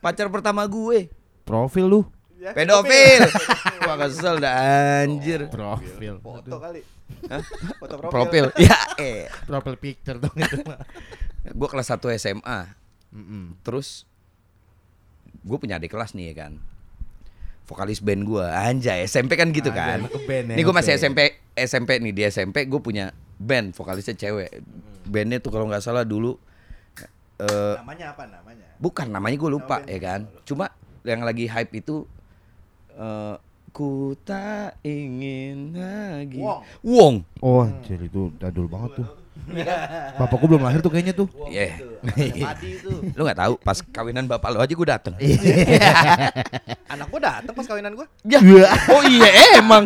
[0.00, 1.12] Pacar pertama gue.
[1.44, 2.00] profil lu.
[2.40, 3.20] Ya, Pedofil.
[3.84, 4.54] Wah kesel dah
[5.04, 5.44] anjir.
[5.52, 6.24] Profil.
[6.24, 6.80] Foto kali.
[7.76, 8.08] Foto profil.
[8.08, 8.46] Profil.
[8.64, 9.28] Ya eh.
[9.44, 10.80] Profil picture dong itu mah.
[11.52, 12.64] Gue kelas 1 SMA.
[13.12, 13.60] Mm-mm.
[13.60, 14.08] Terus
[15.40, 16.52] gue punya adik kelas nih ya kan.
[17.64, 20.90] Vokalis band gue Anjay SMP kan gitu Anjay, kan ngeband ya, Ini gue masih.
[20.98, 21.20] SMP
[21.54, 24.58] SMP nih di SMP gue punya band Vokalisnya cewek
[25.06, 26.34] Bandnya tuh kalau nggak salah dulu
[27.38, 28.66] eh Namanya apa namanya?
[28.74, 30.66] Bukan namanya gue lupa Nama band ya kan Cuma
[31.06, 32.10] yang lagi hype itu
[32.98, 33.38] eh
[33.70, 36.66] Ku tak ingin lagi Wong.
[36.82, 39.08] Wong Oh, anjir itu dadul banget tuh.
[40.16, 41.26] Bapakku belum lahir tuh kayaknya tuh.
[41.48, 42.90] Iya Padi itu.
[43.16, 45.14] Lu gak tahu pas kawinan bapak lu aja gue dateng
[46.92, 48.06] Anak gua datang pas kawinan gua.
[48.26, 48.40] Ya.
[48.94, 49.84] Oh iya emang.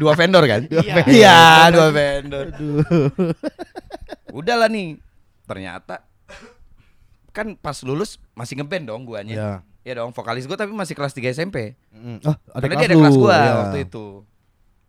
[0.00, 0.66] Dua vendor kan?
[0.66, 1.02] Dua Iya.
[1.06, 1.38] Iya,
[1.70, 2.44] dua vendor.
[4.32, 4.98] Udahlah nih.
[5.46, 6.02] Ternyata
[7.30, 9.34] kan pas lulus masih ngeband dong guanya.
[9.36, 9.50] Iya.
[9.86, 11.78] Iya dong, vokalis gua tapi masih kelas 3 SMP.
[11.94, 12.18] Mm.
[12.26, 13.52] Ah, ada Karena kelas dia ada kelas gua Iya.
[13.62, 14.06] waktu itu.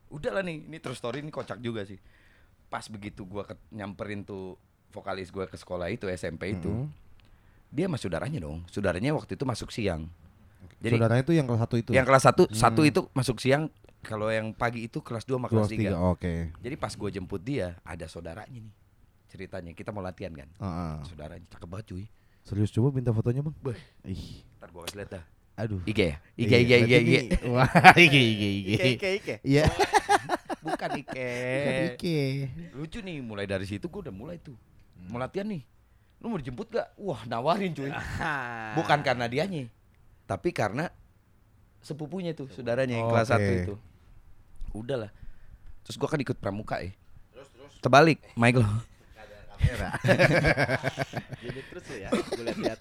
[0.09, 2.01] Udahlah nih, ini true story ini kocak juga sih.
[2.67, 6.87] Pas begitu gua ke- nyamperin tuh vokalis gua ke sekolah itu SMP itu, Mm.
[7.69, 8.63] dia sama saudaranya dong.
[8.67, 10.07] Saudaranya waktu itu masuk siang.
[10.77, 11.89] Jadi Saudaranya itu yang kelas satu itu.
[11.91, 12.89] yang kelas 1 satu Hmm.
[12.89, 13.63] itu masuk siang,
[13.99, 15.89] kalau yang pagi itu kelas 2 sama kelas tiga.
[15.91, 15.97] 3.
[16.07, 16.33] Oke.
[16.55, 18.73] Jadi pas gue jemput dia, ada saudaranya nih.
[19.27, 20.49] Ceritanya kita mau latihan kan.
[20.53, 20.93] Heeh.
[21.03, 22.05] Saudaranya cakep banget cuy.
[22.41, 23.57] Serius coba minta fotonya, Bang.
[23.59, 23.75] Beh.
[24.05, 24.45] Ih.
[24.57, 25.23] Ntar gue kasih lihat dah.
[25.57, 25.81] Aduh.
[25.83, 26.17] IG ya?
[26.35, 27.11] IG, Iya, IG, IG, berarti IG.
[27.17, 28.69] ini- Wah, IG, IG, IG.
[28.93, 29.35] Ike
[30.73, 31.29] Ike Ike.
[31.55, 32.19] Bukan Ike.
[32.75, 34.55] Lucu nih, mulai dari situ gue udah mulai tuh.
[35.07, 35.61] Mau latihan nih.
[36.17, 36.97] Lu mau dijemput gak?
[36.97, 37.93] Wah nawarin cuy.
[38.77, 39.69] Bukan karena dianya.
[40.27, 40.89] Tapi karena
[41.79, 43.47] sepupunya tuh, saudaranya yang kelas Oke.
[43.47, 43.75] 1 itu.
[44.75, 45.11] Udahlah.
[45.87, 46.91] Terus gue kan ikut pramuka ya.
[47.79, 48.65] Terbalik, Michael.
[51.41, 52.79] Jadi terus lu ya, gua lihat-lihat.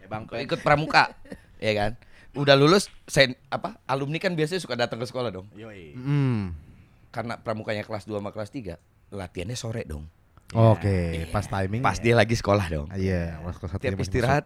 [0.00, 0.40] Ya Bang Pen.
[0.44, 1.12] ikut pramuka,
[1.60, 1.92] ya kan?
[2.34, 3.78] Udah lulus, sen, apa?
[3.86, 5.46] Alumni kan biasanya suka datang ke sekolah dong.
[5.54, 5.94] Yoi.
[5.94, 6.56] Hmm.
[7.14, 8.74] Karena pramukanya kelas 2 sama kelas 3,
[9.08, 10.10] latihannya sore dong.
[10.50, 11.78] Oke, pas timing.
[11.78, 12.86] Pas dia lagi sekolah dong.
[12.90, 14.44] Iya, pas kelas satu Tiap istirahat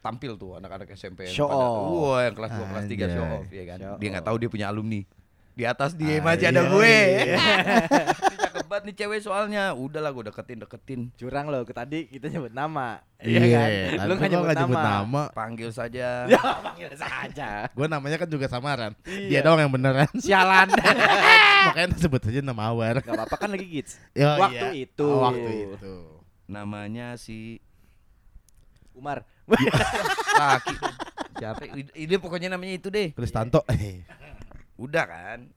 [0.00, 1.92] tampil tuh anak-anak SMP yang Show pada- off.
[1.92, 3.78] Wah, yang kelas 2 kelas 3 show off ya kan.
[3.78, 5.00] Show dia nggak tahu dia punya alumni.
[5.50, 6.94] Di atas dia Ah, masih ada iya, gue.
[7.20, 7.36] iya.
[8.70, 9.74] Banget nih cewek soalnya.
[9.74, 11.00] Udahlah gue deketin deketin.
[11.18, 13.02] Curang lo, ke tadi kita nyebut nama.
[13.18, 13.68] Iya, Iya kan?
[13.98, 14.94] tapi Lu nggak nyebut nggak nyebut nama.
[15.02, 15.22] nama.
[15.34, 16.08] Panggil saja.
[16.30, 17.48] Ya, panggil saja.
[17.74, 18.94] Gue namanya kan juga samaran.
[19.02, 19.26] Iya.
[19.26, 20.06] Dia doang yang beneran.
[20.14, 20.70] Sialan.
[21.66, 23.02] Makanya sebut saja nama awar.
[23.02, 23.98] Gak apa-apa kan lagi gigs.
[24.14, 24.86] Ya, Waktu iya.
[24.86, 25.02] itu.
[25.02, 25.94] Oh, waktu itu.
[26.46, 27.58] Namanya si
[28.94, 29.26] Umar.
[30.38, 30.74] Laki.
[31.42, 31.62] Siapa?
[31.98, 33.10] Ini pokoknya namanya itu deh.
[33.18, 33.66] Kristanto.
[34.78, 35.50] Udah kan.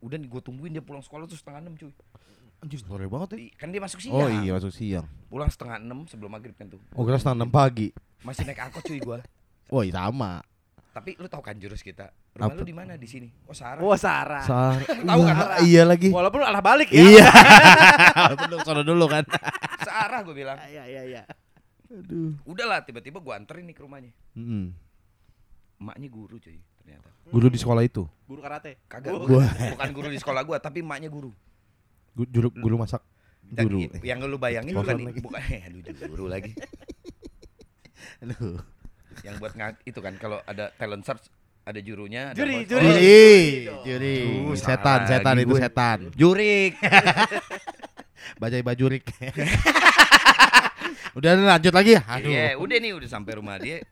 [0.00, 1.92] Udah nih gue tungguin dia pulang sekolah tuh setengah enam cuy.
[2.60, 3.38] Anjir, sore banget ya.
[3.56, 4.16] Kan dia masuk siang.
[4.16, 5.08] Oh iya, masuk siang.
[5.32, 6.80] Pulang setengah enam sebelum maghrib kan tuh.
[6.92, 7.88] Oh, kira setengah enam pagi.
[8.20, 9.20] Masih naik angkot cuy gua.
[9.70, 10.42] Oh, iya sama.
[10.90, 12.10] Tapi lu tahu kan jurus kita?
[12.34, 12.58] Rumah Apa?
[12.58, 13.30] lu di mana di sini?
[13.46, 13.78] Oh Sarah.
[13.78, 14.42] Oh Sarah.
[14.42, 14.82] Sar
[15.14, 15.62] Tahu kan?
[15.62, 16.10] Iya, Iya lagi.
[16.10, 16.98] Walaupun arah balik ya.
[16.98, 17.26] Iya.
[18.50, 19.22] Belum sono dulu kan.
[19.86, 20.58] Sarah gue bilang.
[20.66, 21.22] Iya iya iya.
[21.86, 22.34] Aduh.
[22.42, 24.10] Udahlah tiba-tiba gua anterin nih ke rumahnya.
[24.34, 24.74] Mm.
[25.78, 26.58] Emaknya guru cuy
[26.90, 27.08] ternyata.
[27.30, 28.02] Guru di sekolah itu.
[28.26, 28.82] Guru karate.
[28.90, 29.14] Kagak.
[29.14, 29.22] Oh.
[29.30, 29.46] bukan,
[29.78, 31.30] bukan guru di sekolah gua tapi emaknya guru.
[32.18, 33.02] Gu- Guru, guru masak.
[33.50, 33.82] Dan Guru.
[34.06, 35.18] yang lu bayangin bukan lagi.
[35.18, 36.52] bukan eh aduh juga guru lagi.
[38.22, 38.62] Aduh.
[39.26, 41.26] Yang buat ngang, itu kan kalau ada talent search
[41.66, 42.84] ada jurunya, ada Juri, juri.
[42.84, 44.56] Oh, Juri, juri.
[44.56, 45.60] Setan, setan itu gue.
[45.60, 45.98] setan.
[46.14, 46.78] jurik.
[48.40, 49.04] Bajai bajurik.
[51.18, 51.98] Udah lanjut lagi.
[51.98, 52.30] Aduh.
[52.30, 53.82] Iya, udah nih udah sampai rumah dia.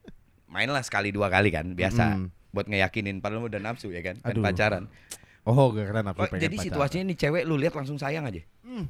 [0.49, 2.05] Main lah sekali dua kali kan, biasa.
[2.17, 2.38] Mm.
[2.49, 4.41] Buat ngeyakinin padahal udah nafsu ya kan, Aduh.
[4.41, 4.89] pacaran.
[5.43, 6.67] Oh, gak keren aku Oh, pengen jadi pacaran.
[6.69, 8.41] situasinya nih cewek lu lihat langsung sayang aja.
[8.61, 8.85] Hmm.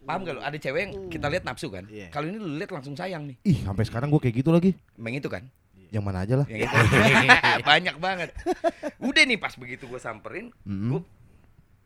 [0.00, 0.40] Paham gak lu?
[0.40, 1.84] Ada cewek yang kita lihat nafsu kan?
[1.86, 2.08] Iya.
[2.08, 3.36] Kalau ini lu lihat langsung sayang nih.
[3.42, 4.72] Ih, sampai sekarang gue kayak gitu lagi.
[4.94, 5.44] Emang itu kan?
[5.88, 6.46] Yang mana aja lah.
[6.46, 6.76] Yang itu.
[7.70, 8.28] Banyak banget.
[8.98, 10.88] Udah nih pas begitu gue samperin, Mm-mm.
[10.90, 11.02] gua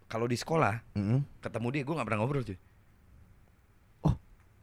[0.05, 1.25] kalau di sekolah Mm-mm.
[1.41, 2.59] ketemu dia gue nggak pernah ngobrol cuy.
[4.03, 4.15] Oh.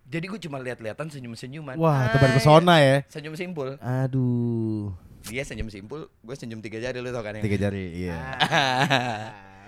[0.06, 1.76] Jadi gue cuma lihat-lihatan senyum-senyuman.
[1.76, 2.96] Wah, tebar pesona ya.
[3.08, 3.76] Senyum simpul.
[3.80, 4.94] Aduh.
[5.24, 7.42] Dia senyum simpul, gue senyum tiga jari lu tau kan ya?
[7.42, 8.18] Tiga jari, iya.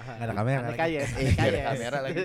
[0.04, 0.80] Nggak ada kamera lagi.
[0.84, 2.24] Iya, aneh ada kamera lagi.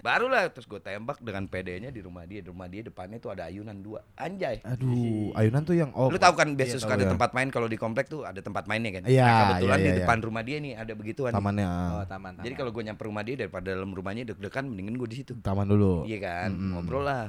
[0.00, 2.40] Baru lah terus gue tembak dengan PD-nya di rumah dia.
[2.40, 4.00] Di rumah dia depannya tuh ada ayunan dua.
[4.16, 4.64] Anjay.
[4.64, 6.08] Aduh, ayunan tuh yang oh.
[6.08, 7.12] Lu tahu kan biasa Iya, suka ada ya.
[7.12, 9.04] tempat main kalau di komplek tuh ada tempat mainnya kan.
[9.04, 11.30] Iya, Nah, kebetulan iya, di iya, depan rumah dia nih ada begituan.
[11.30, 11.36] nih.
[11.36, 11.66] tamannya.
[11.68, 12.06] Oh, ah.
[12.08, 12.32] taman, taman.
[12.40, 15.32] Jadi kalau gue nyamper rumah dia daripada dalam rumahnya deg-degan mendingan gue di situ.
[15.38, 16.02] taman dulu.
[16.02, 16.70] Iya kan, Mm-mm.
[16.74, 17.28] ngobrol lah.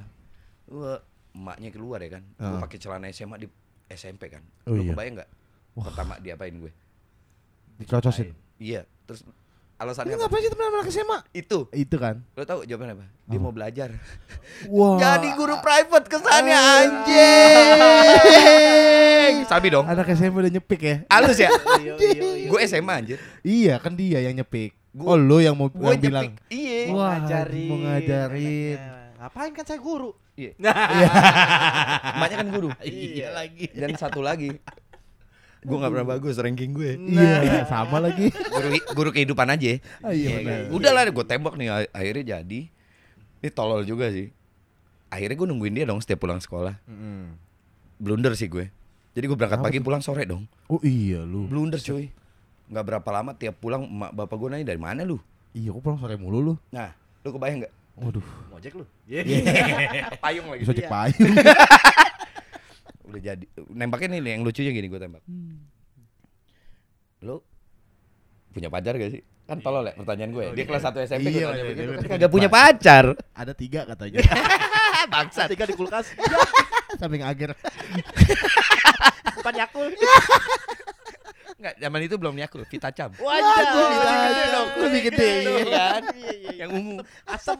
[0.65, 0.97] Wah,
[1.33, 2.23] emaknya keluar ya kan.
[2.31, 2.61] Gue Ah.
[2.63, 3.51] pakai celana SMA di
[3.93, 4.43] SMP kan.
[4.63, 4.91] Oh, Lu iya.
[4.91, 5.29] kebayang nggak?
[5.75, 6.71] Pertama diapain gue?
[7.75, 8.33] Dicocosin.
[8.55, 9.33] Iya, terus Lu
[9.79, 10.21] alasannya apa?
[10.23, 11.17] ngapain sih teman anak SMA?
[11.31, 11.67] Itu.
[11.69, 12.21] Itu kan.
[12.31, 13.05] Lo tahu jawabannya apa?
[13.25, 13.41] Dia Apa?
[13.41, 13.89] mau belajar.
[14.67, 14.95] Wah.
[14.97, 16.79] Jadi guru private kesannya Ah.
[18.13, 19.35] anjing.
[19.45, 19.85] Sabi dong.
[19.85, 20.95] Anak SMP udah nyepik ya.
[21.07, 21.49] Halus ya?
[21.81, 22.47] Iya, iya, iya.
[22.47, 23.17] Gue SMA anjir.
[23.41, 24.71] Iya, kan dia yang nyepik.
[24.93, 26.29] Gua- oh, lu yang mau Gue yang bilang.
[26.47, 26.79] Iya.
[26.87, 27.67] Mau Wah, ngajarin.
[27.67, 28.77] mau ngajarin.
[28.77, 29.17] anaknya.
[29.17, 30.11] Ngapain kan saya guru?
[30.33, 30.51] Iya.
[30.93, 31.07] Iya.
[32.13, 32.69] Emaknya kan guru.
[32.81, 33.65] Iya lagi.
[33.69, 34.49] Dan satu lagi.
[35.63, 36.99] Gue gak pernah bagus ranking gue.
[36.99, 38.27] Iya, sama lagi.
[38.29, 39.79] Guru, guru kehidupan aja.
[40.01, 40.43] Ah, iya, Iya kan?
[40.43, 40.75] benar.
[40.75, 42.61] Udah lah gue tembak nih akhirnya jadi.
[43.39, 44.33] Ini tolol juga sih.
[45.07, 46.75] Akhirnya gue nungguin dia dong setiap pulang sekolah.
[47.95, 48.67] Blunder sih gue.
[49.13, 49.85] Jadi gue berangkat Kenapa pagi tuh?
[49.85, 50.43] pulang sore dong.
[50.67, 51.45] Oh iya lu.
[51.45, 52.09] Blunder cuy.
[52.65, 55.21] Nggak berapa lama tiap pulang emak bapak gue nanya dari mana lu?
[55.53, 56.53] Iya, kok pulang sore mulu lu.
[56.73, 56.89] Nah,
[57.21, 57.73] lu kebayang nggak?
[57.93, 58.85] Waduh, Ngojek lu.
[60.23, 60.61] Payung lagi.
[60.65, 60.89] bisa cek Iya.
[60.89, 61.29] payung.
[63.07, 63.45] Udah jadi.
[63.69, 65.21] Nembaknya nih yang lucunya gini gue tembak.
[67.21, 67.37] Lu
[68.49, 69.21] punya pacar gak sih?
[69.43, 70.45] Kan tolol ya pertanyaan gue.
[70.53, 71.81] Dia kelas 1 SMP gue Iya, tanya iya, begitu.
[71.83, 73.05] dia punya kagak punya pacar.
[73.33, 74.17] Ada tiga katanya.
[75.13, 75.47] Bangsat.
[75.51, 76.05] Tiga di kulkas.
[76.95, 77.53] Samping akhir.
[79.35, 79.93] Depan Yakult.
[81.63, 83.09] Enggak, zaman itu belum Yakult, Vitacam.
[83.15, 84.67] Waduh, lebih lebih gede gede dong, dong.
[84.83, 86.01] lebih gede, iya kan?
[86.03, 86.51] Iya, iya, iya.
[86.59, 86.95] Yang ungu.
[87.23, 87.59] Asam.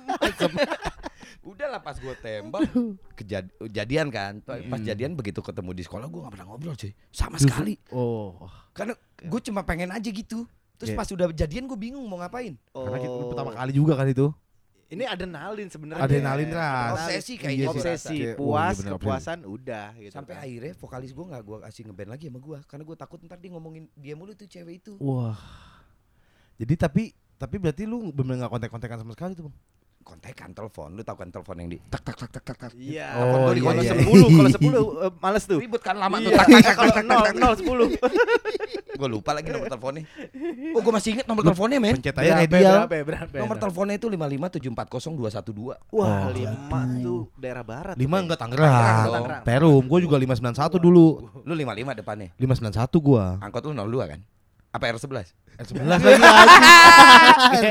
[1.55, 2.67] Udah lah pas gue tembak
[3.15, 4.43] kejad kejadian kan.
[4.43, 6.91] Pas jadian begitu ketemu di sekolah gue gak pernah ngobrol cuy.
[7.09, 7.79] Sama sekali.
[7.91, 10.43] Oh, Karena gue cuma pengen aja gitu.
[10.75, 10.99] Terus Iya.
[10.99, 12.59] pas udah jadian gue bingung mau ngapain.
[12.75, 13.31] karena kita Oh.
[13.31, 14.35] pertama kali juga kan itu.
[14.93, 16.05] Ini adrenalin sebenarnya.
[16.05, 16.93] Adrenalin kan.
[16.93, 17.73] Obsesi kayak Iya gitu.
[17.73, 17.81] sih.
[17.81, 20.13] Obsesi, Kayak, oh, puas, iya bener, kepuasan udah gitu.
[20.13, 20.43] Sampai kan.
[20.45, 22.57] akhirnya vokalis gue gak gue kasih ngeband lagi sama gue.
[22.69, 24.93] Karena gue takut ntar dia ngomongin dia mulu tuh cewek itu.
[25.01, 25.37] Wah.
[26.61, 27.03] Jadi tapi
[27.41, 29.55] tapi berarti lu bener nggak kontak-kontakan sama sekali tuh, Bang?
[30.03, 32.71] Kontekan telepon, lu tau kan telepon yang di tak tak tak tak tak tak.
[32.75, 33.15] Iya.
[33.15, 33.91] Oh, kalau iya, kalau iya.
[33.95, 35.59] sepuluh, kalau sepuluh eh, males tuh.
[35.63, 36.31] Ribut kan lama tuh.
[36.31, 36.37] Iya.
[36.43, 37.35] Tak tak tak Kalau tak nol, tak.
[37.39, 37.87] nol, sepuluh.
[38.99, 40.05] Gue lupa lagi nomor teleponnya.
[40.77, 41.97] Oh gue masih inget nomor teleponnya men.
[41.97, 43.35] Pencet aja Berapa, berapa, berapa?
[43.41, 45.97] Nomor teleponnya itu 557400212.
[45.97, 46.29] Wah, Oh.
[46.29, 47.95] lima tuh daerah barat.
[47.97, 49.41] Lima enggak Tangerang Tangerang.
[49.41, 51.25] Perum, gua juga 591 dulu.
[51.41, 52.29] Lu 55 depannya.
[52.37, 53.23] 591 gua.
[53.41, 54.19] Angkot lu 02 kan?
[54.73, 55.29] Apa R11?
[55.53, 56.63] R11 lagi anjing.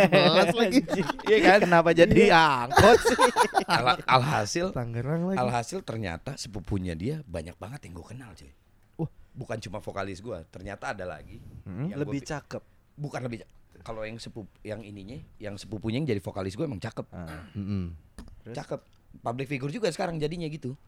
[0.06, 0.80] R11 lagi.
[1.24, 1.58] Iya kan?
[1.60, 3.18] Kenapa jadi angkot sih?
[3.64, 5.38] Al- alhasil Tangerang lagi.
[5.38, 8.50] alhasil ternyata sepupunya dia banyak banget yang gue kenal cuy.
[8.96, 9.10] Wah.
[9.32, 11.42] Bukan cuma vokalis gue, ternyata ada lagi.
[11.64, 11.90] Hmm?
[11.90, 12.62] yang Lebih gua- cakep.
[12.94, 13.50] bukan lebih ca-
[13.82, 17.06] kalau yang sepup yang ininya, yang sepupunya yang jadi vokalis gue emang cakep.
[17.10, 17.50] Ah.
[17.52, 17.98] Mm-mm.
[18.44, 18.54] Terus?
[18.54, 18.80] Cakep.
[19.18, 20.78] Public figure juga sekarang jadinya gitu.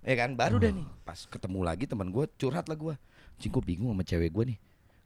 [0.00, 0.84] Ya kan, baru dah nih.
[1.00, 2.92] Pas ketemu lagi teman gue curhat lah gue.
[3.34, 4.58] Cing gue bingung sama cewek gue nih.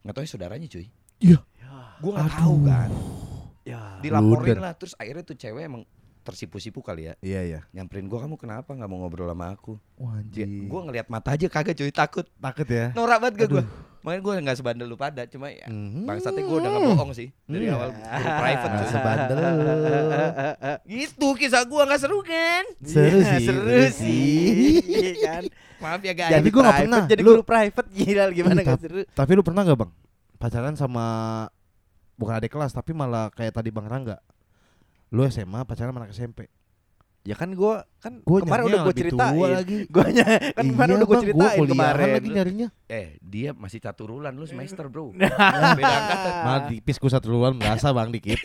[0.09, 0.89] Nggak tahu saudaranya cuy.
[1.21, 1.39] Iya.
[2.01, 2.89] Gue nggak tahu kan.
[3.69, 4.01] Ya.
[4.01, 4.73] Dilaporin lah.
[4.73, 5.85] Terus akhirnya tuh cewek emang
[6.29, 7.15] tersipu-sipu kali ya.
[7.19, 7.61] Iya iya.
[7.73, 9.81] Nyamperin gue kamu kenapa nggak mau ngobrol sama aku?
[9.97, 12.29] Wah gue ngeliat mata aja kagak cuy takut.
[12.35, 12.93] takut ya.
[12.93, 13.59] Norak banget gue.
[13.59, 13.67] Aduh.
[13.99, 15.25] Makanya gue nggak sebandel lu pada.
[15.25, 16.05] Cuma ya Mhm.
[16.05, 17.75] bangsatnya gue udah nggak bohong sih dari Hmm.
[17.75, 18.69] awal private.
[18.69, 18.93] Nggak cuy.
[18.93, 19.37] sebandel.
[20.87, 22.65] Gitu kisah gue nggak seru kan?
[22.81, 24.79] Seru Iya, sih, seru sih.
[24.85, 25.43] Iya kan?
[25.79, 26.33] Maaf ya guys.
[26.33, 27.03] Jadi gua nggak pernah.
[27.07, 29.01] Jadi Lu- guru private gila gimana Ih, gak tap- seru?
[29.09, 29.91] Tapi lu pernah nggak bang
[30.37, 31.07] pacaran sama
[32.15, 34.19] bukan adik kelas tapi malah kayak tadi bang Rangga.
[35.09, 36.49] Lu SMA pacaran sama anak SMP.
[37.23, 39.35] Ya kan gua kan Gua kemarin udah gua lebih ceritain.
[39.35, 39.79] tua lagi.
[39.93, 42.09] Gua ny- kan kemarin Iya, udah gua Bang, ceritain kuliahan kemarin.
[42.15, 42.69] lagi nyarinya.
[42.87, 45.13] Eh dia masih caturulan lu semester bro.
[45.13, 45.29] Nah.
[45.77, 46.33] Beda angkatan.
[46.47, 48.39] Malah tipis gua satu duluan merasa bang dikit.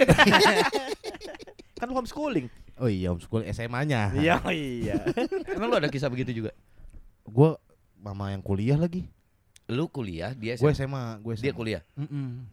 [1.73, 2.47] kan lu homeschooling.
[2.75, 4.11] Oh iya homeschool SMA-nya.
[4.13, 4.95] Iya, iya.
[5.49, 6.51] Emang lu ada kisah begitu juga?
[7.23, 7.55] Gua
[7.95, 9.07] mama yang kuliah lagi.
[9.65, 10.83] Lu kuliah, dia Gue SMA.
[10.83, 11.41] SMA, gue SMA.
[11.41, 11.81] Dia kuliah.
[11.95, 12.45] Mm-mm.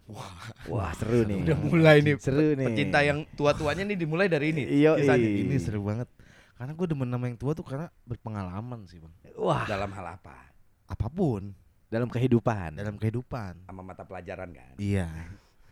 [0.67, 1.43] Wah, seru nih.
[1.43, 2.15] Udah mulai nih.
[2.17, 2.67] Seru nih.
[2.67, 4.63] Pecinta yang tua-tuanya nih dimulai dari ini.
[4.65, 4.95] Iya.
[5.17, 6.07] Ini seru banget.
[6.55, 9.11] Karena gue demen sama yang tua tuh karena berpengalaman sih bang.
[9.35, 10.53] Wah, Dalam hal apa?
[10.87, 11.51] Apa pun
[11.89, 12.75] dalam kehidupan.
[12.75, 13.65] dalam kehidupan.
[13.65, 14.75] Sama mata pelajaran kan.
[14.77, 15.07] Iya.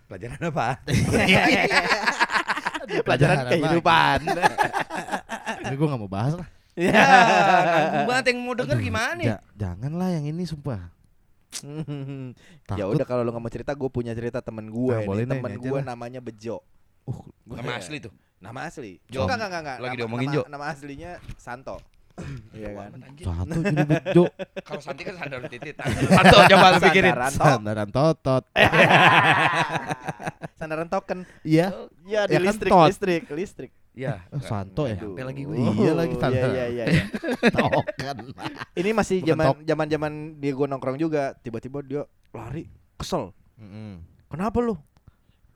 [0.07, 0.66] Pelajaran apa?
[0.88, 1.66] pelajaran
[3.05, 4.18] Pelajaran kehidupan.
[5.61, 6.48] Ini gue gak mau bahas lah.
[6.72, 7.05] ya,
[8.07, 9.20] banget yang mau denger Aduh, gimana?
[9.20, 10.88] ja- jangan lah yang ini sumpah.
[12.78, 14.94] ya udah kalau lu nggak mau cerita, gue punya cerita temen gue.
[14.94, 15.40] Nah, boleh nih.
[15.40, 16.61] Temen gue namanya Bejo.
[17.08, 18.12] Uh, Nama asli tuh.
[18.38, 19.00] Nama asli.
[19.08, 19.24] Jo.
[19.24, 19.78] Enggak, enggak, enggak.
[19.78, 20.42] Lagi Nama- diomongin, nama, Jo.
[20.46, 21.76] Nama aslinya Santo.
[22.50, 22.90] Iya kan.
[23.14, 24.24] Satu jadi bejo.
[24.66, 25.74] Kalau Santi kan sandal titit.
[25.78, 27.12] Satu coba lu pikirin.
[27.14, 28.44] Sandaran to- Sandaran totot.
[30.58, 31.18] sandaran token.
[31.46, 31.66] Iya.
[32.04, 33.70] Ya di Ya kan listrik, listrik, listrik.
[33.92, 34.24] Ya.
[34.31, 34.94] Oh, Santo ya.
[34.96, 35.57] Nyampe lagi gue.
[35.59, 36.51] Iya lagi Iya, sandaran.
[36.55, 37.03] iya, iya, iya.
[37.57, 38.16] Token.
[38.74, 39.57] Ini masih zaman tok.
[39.66, 41.35] zaman zaman dia gue nongkrong juga.
[41.38, 43.35] Tiba-tiba dia lari, kesel.
[43.59, 43.98] Mm-mm.
[44.31, 44.79] Kenapa lu?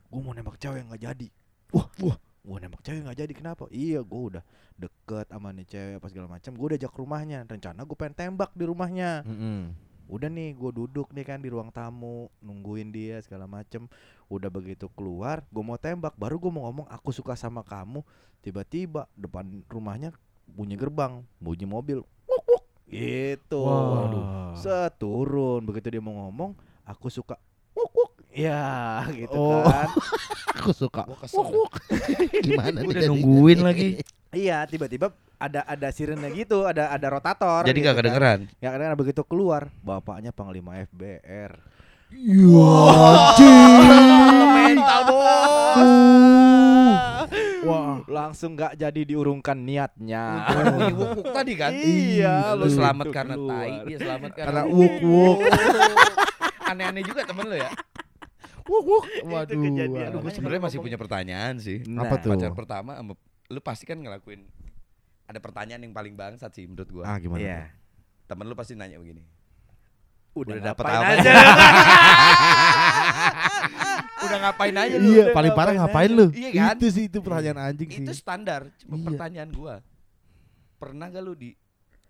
[0.09, 1.27] Gue mau nembak cewek nggak jadi.
[1.71, 2.17] Wah, wah.
[2.43, 3.63] Gue nembak cewek nggak jadi kenapa?
[3.71, 4.43] Iya, gue udah
[4.75, 6.51] deket sama nih cewek apa segala macam.
[6.53, 7.39] Gue udah ajak ke rumahnya.
[7.47, 9.23] Rencana gue pengen tembak di rumahnya.
[9.23, 9.59] Mm-mm.
[10.11, 13.87] Udah nih, gue duduk nih kan di ruang tamu, nungguin dia segala macem.
[14.27, 16.13] Udah begitu keluar, gue mau tembak.
[16.13, 18.01] Baru gue mau ngomong aku suka sama kamu.
[18.39, 20.11] Tiba-tiba depan rumahnya
[20.45, 21.99] bunyi gerbang, bunyi mobil.
[22.25, 22.63] Wuk, wuk.
[22.85, 23.59] Gitu.
[23.59, 24.53] Wah.
[24.53, 27.39] Seturun begitu dia mau ngomong, aku suka
[27.71, 28.11] wuk wuk.
[28.29, 28.61] Ya,
[29.13, 29.61] gitu Oh.
[29.61, 29.89] kan.
[30.57, 31.03] Aku suka.
[31.03, 31.43] Gua kesel.
[32.45, 33.09] Gimana nih udah jadi?
[33.09, 33.89] nungguin lagi.
[34.31, 37.65] iya, tiba-tiba ada ada sirene gitu, ada ada rotator.
[37.65, 37.99] Jadi gitu gak kan.
[37.99, 38.39] kedengeran.
[38.57, 41.57] Ya kadang begitu keluar, bapaknya panglima FBR.
[44.53, 45.89] Mental bos.
[47.63, 48.05] Wah.
[48.05, 50.45] Langsung nggak jadi diurungkan niatnya.
[50.53, 51.73] Bunyi wuk-wuk tadi kan.
[51.73, 53.57] Iya, Lu begitu selamat karena keluar.
[53.57, 55.37] tai, dia selamat karena wuk wuk.
[56.69, 57.69] Aneh-aneh juga temen lu ya.
[58.69, 59.03] Wuk wuk.
[59.25, 59.57] Waduh.
[59.57, 61.81] Aduh, gue sebenarnya masih punya pertanyaan sih.
[61.89, 62.37] Nah, Apa tuh?
[62.37, 63.17] Pacar pertama sama
[63.51, 64.49] lu pasti kan ngelakuin
[65.29, 67.03] ada pertanyaan yang paling bangsat sih menurut gua.
[67.05, 67.41] Ah gimana?
[67.41, 67.59] Iya.
[68.29, 69.23] Temen lu pasti nanya begini.
[70.33, 71.13] Udah, Udah dapet ngapain apa?
[71.13, 71.31] aja.
[74.23, 75.05] Udah ngapain aja lu?
[75.13, 76.25] Iya, Udah paling parah ngapain ngapain lu?
[76.33, 76.75] Iya kan?
[76.81, 78.01] Itu sih itu pertanyaan anjing sih.
[78.01, 78.61] Itu standar.
[78.81, 79.05] Cuma Iya.
[79.13, 79.75] pertanyaan gua.
[80.81, 81.53] Pernah gak lu di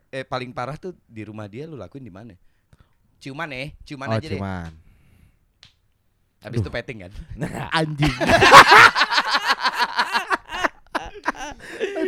[0.07, 2.31] eh paling parah tuh di rumah dia lu lakuin di mana?
[3.19, 4.39] Ciuman eh, ciuman oh, aja deh.
[4.39, 4.71] cuman.
[6.43, 7.11] Habis itu petting kan.
[7.79, 8.13] Anjing.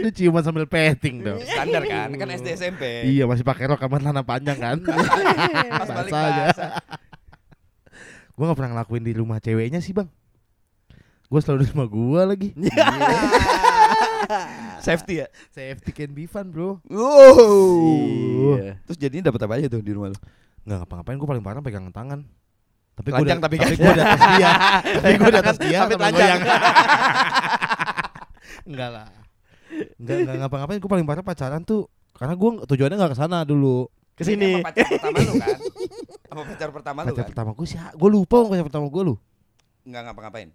[0.06, 1.42] Aduh ciuman sambil petting dong.
[1.50, 3.10] Standar kan, kan SD SMP.
[3.10, 4.78] Iya masih pakai rok sama celana panjang kan.
[4.86, 6.44] Pas balik Basah aja.
[6.54, 6.72] basah.
[8.38, 10.06] Gue gak pernah ngelakuin di rumah ceweknya sih bang.
[11.26, 12.50] Gue selalu di rumah gue lagi.
[14.86, 15.28] Safety ya.
[15.50, 16.78] Safety can be fun bro.
[16.86, 18.78] Iya.
[18.86, 20.18] Terus jadinya dapat apa aja tuh di rumah lu?
[20.70, 22.22] Nggak ngapa-ngapain gue paling parah pegangan tangan.
[22.94, 23.74] Tapi gue Telanjang tapi kan.
[23.74, 24.50] gue di atas dia.
[25.02, 26.42] tapi gue di atas dia Tapi goyang.
[28.70, 29.25] Enggak lah.
[29.96, 33.86] Enggak enggak ngapa-ngapain gue paling parah pacaran tuh karena gue tujuannya nggak ke sana dulu.
[34.14, 34.58] Ke sini.
[34.58, 35.58] Sama pacar pertama lu kan?
[36.26, 37.30] Sama pacar pertama lu Pacar kan?
[37.30, 39.16] pertama gue sih, gue lupa pacar pertama gue lu.
[39.84, 40.50] Enggak ngapa-ngapain.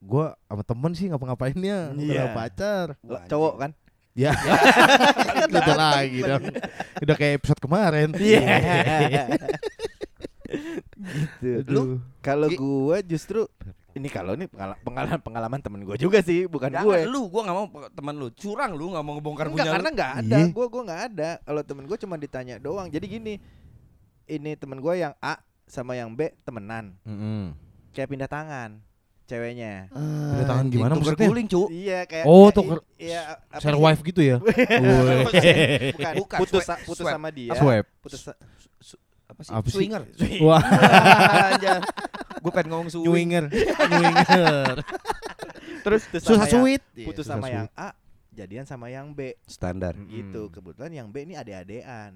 [0.00, 2.22] Gue sama temen sih ngapa-ngapainnya, bukan Iya.
[2.24, 2.86] sama pacar.
[3.00, 3.70] Lo- Cowok kan?
[4.14, 4.30] Ya,
[5.50, 6.44] itu lagi dong.
[7.02, 8.14] Udah kayak episode kemarin.
[8.14, 8.46] Iya.
[11.40, 11.66] gitu.
[11.66, 11.82] Lu
[12.20, 13.50] kalau gua justru
[13.94, 16.98] ini kalau ini pengala- pengalaman pengalaman temen gua juga sih, bukan Jangan gue.
[17.06, 18.26] lu, gua nggak mau teman lu.
[18.28, 20.36] Curang lu nggak mau ngebongkar Enggak, punya karena nggak ada.
[20.36, 20.46] Iya.
[20.50, 21.30] Gua gua nggak ada.
[21.40, 22.86] Kalau temen gua cuma ditanya doang.
[22.86, 23.34] Jadi gini,
[24.26, 27.54] ini temen gua yang A sama yang B temenan, Mm-mm.
[27.90, 28.82] kayak pindah tangan
[29.24, 29.88] ceweknya.
[29.88, 31.28] Pindah tangan Anjing, gimana tuker maksudnya?
[31.30, 31.62] guling, cu.
[31.68, 34.36] Iya kayak Oh, kayak- tuker- Iya, apa Share wife gitu ya?
[35.94, 37.14] Bukan, Bukan, putus swipe- putus swipe.
[37.14, 37.54] sama dia.
[37.54, 37.88] Swipe.
[38.00, 38.36] Putus sa-
[39.24, 39.50] Apa sih?
[39.50, 39.76] Apa sih?
[39.80, 40.02] Swinger.
[40.38, 40.60] Wah,
[42.44, 43.04] Gue pengen ngomong swing.
[43.04, 44.74] nywinger, nywinger.
[45.84, 46.82] terus putus Susah sama yang- sweet.
[47.02, 47.88] putus Iya, sama yang A,
[48.30, 49.32] jadian sama yang B.
[49.44, 49.96] Standar.
[49.96, 50.06] Mm.
[50.06, 50.42] Gitu.
[50.50, 52.12] Kebetulan yang B ini ade-adean.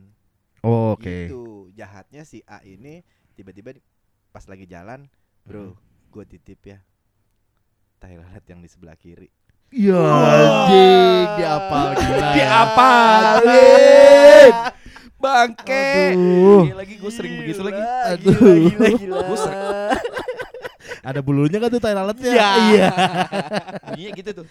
[0.60, 1.26] Oh, Oke.
[1.26, 1.72] Gitu.
[1.72, 3.00] Jahatnya si A ini
[3.32, 3.84] tiba-tiba di-
[4.28, 5.08] pas lagi jalan,
[5.42, 6.78] "Bro, gue titip ya."
[7.96, 9.32] Tai lalat yang di sebelah kiri.
[9.68, 12.28] Ya anjing, dia apa gila.
[12.32, 12.46] Ya.
[12.62, 12.90] apa?
[15.18, 16.14] Bangke.
[16.14, 16.62] Aduh.
[16.64, 17.82] Iya lagi gue sering begitu lagi.
[18.08, 18.38] Aduh.
[18.38, 19.36] Gila, gila, gila.
[19.36, 19.66] Sering-
[21.08, 22.28] Ada bulunya kan tuh tai lalatnya?
[22.28, 22.48] Iya.
[22.68, 22.88] Iya.
[23.88, 24.46] Bunyinya gitu tuh.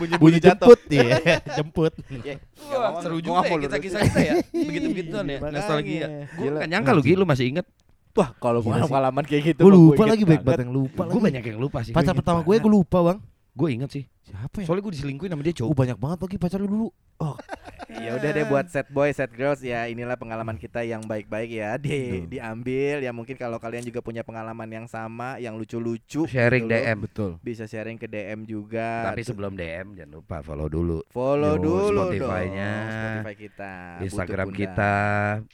[0.00, 1.20] Bunyi, Bunyi jemput iya,
[1.60, 1.92] jemput.
[2.24, 2.40] Ya,
[2.72, 4.34] Wah, seru juga ya kita kisah kita ya.
[4.68, 5.38] Begitu-begituan ya.
[5.44, 5.56] Makanya.
[5.60, 6.06] Nostalgia.
[6.32, 7.66] Gue gak nyangka lu Gi, lu masih inget.
[8.14, 10.46] Wah, kalau pengalaman kayak gitu Gue lupa lagi baik banget.
[10.46, 11.92] banget yang lupa Gue banyak yang lupa sih.
[11.92, 13.18] Pacar pertama gue gue lupa bang.
[13.54, 14.04] Gue inget sih.
[14.24, 14.66] Siapa ya?
[14.66, 15.74] Soalnya gue diselingkuhin sama dia Oh, cowok.
[15.76, 16.88] banyak banget lagi pacar lu dulu.
[17.16, 17.38] Oh,
[17.94, 21.78] Ya udah deh buat set boy, set girls ya inilah pengalaman kita yang baik-baik ya
[21.78, 22.26] di Betul.
[22.28, 26.98] diambil ya mungkin kalau kalian juga punya pengalaman yang sama yang lucu-lucu Sharing gitu DM.
[26.98, 27.30] betul.
[27.38, 29.06] bisa sharing ke DM juga.
[29.06, 33.72] Tapi Tuh, sebelum DM jangan lupa follow dulu follow Yo, dulu Spotify-nya, dong Spotify kita,
[34.02, 34.92] Instagram kita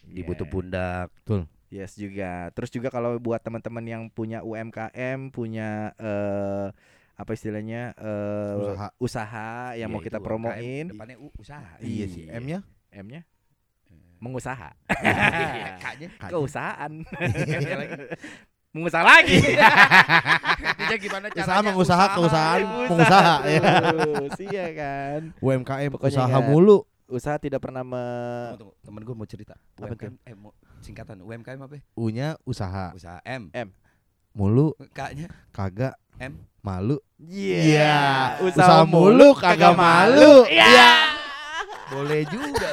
[0.00, 0.20] di.
[0.24, 1.12] Butuh Pundak.
[1.68, 2.48] Yes juga.
[2.50, 6.72] Terus juga kalau buat teman-teman yang punya UMKM, punya eh
[7.20, 8.88] apa istilahnya eh Usaha.
[8.96, 11.76] usaha yang Ya, mau kita itu, promoin, UMKM, Depannya U, usaha.
[11.84, 12.24] Iya sih.
[12.32, 12.64] M-nya?
[12.90, 13.22] M-nya
[14.20, 14.76] mengusaha.
[14.84, 16.08] Kakaknya.
[16.32, 16.92] Keusahaan.
[18.70, 19.40] Mengusaha lagi.
[20.92, 23.60] Dia gimana Usaha mengusaha, keusahaan, pengusaha ya.
[24.38, 25.20] Iya kan.
[25.40, 26.46] UMKM Pokoknya usaha ingat.
[26.46, 26.78] mulu.
[27.10, 27.98] Usaha tidak pernah me
[28.54, 28.74] Tunggu, tunggu.
[28.86, 29.54] Temen gue mau cerita.
[29.74, 31.74] Apa UMKM, eh, mau, singkatan UMKM apa?
[31.74, 31.82] ya?
[31.98, 32.94] U-nya usaha.
[32.94, 33.50] Usaha M.
[34.30, 36.38] Mulu Kakaknya kagak M.
[36.62, 36.96] malu.
[37.18, 38.36] Iya.
[38.40, 40.44] Usaha mulu kagak malu.
[40.46, 41.16] Iya.
[41.90, 42.70] boleh juga.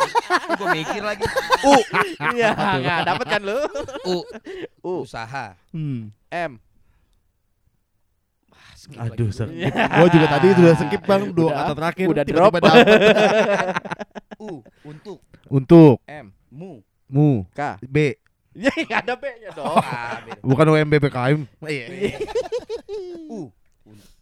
[0.53, 1.25] gue mikir lagi.
[2.37, 3.57] Iya, nggak dapat kan lu?
[4.05, 4.15] U.
[4.85, 4.93] U.
[5.01, 5.57] Usaha.
[5.73, 6.13] Hmm.
[6.29, 6.61] M.
[8.53, 9.49] Ah, skip Aduh, lagi skip.
[9.49, 9.73] gue.
[9.73, 12.05] Gua juga tadi udah skip Bang, dua Udah, kata terakhir.
[12.07, 12.61] udah tiba-tiba drop.
[12.61, 12.85] dapet.
[14.45, 14.49] U.
[14.85, 15.17] Untuk.
[15.49, 16.29] Untuk M.
[16.47, 16.85] Mu.
[17.09, 17.81] mu K.
[17.83, 17.97] B
[18.89, 19.77] Ya ada B-nya dong.
[20.41, 21.39] Bukan UMB PKM.
[21.63, 21.85] Iya.
[23.33, 23.49] U.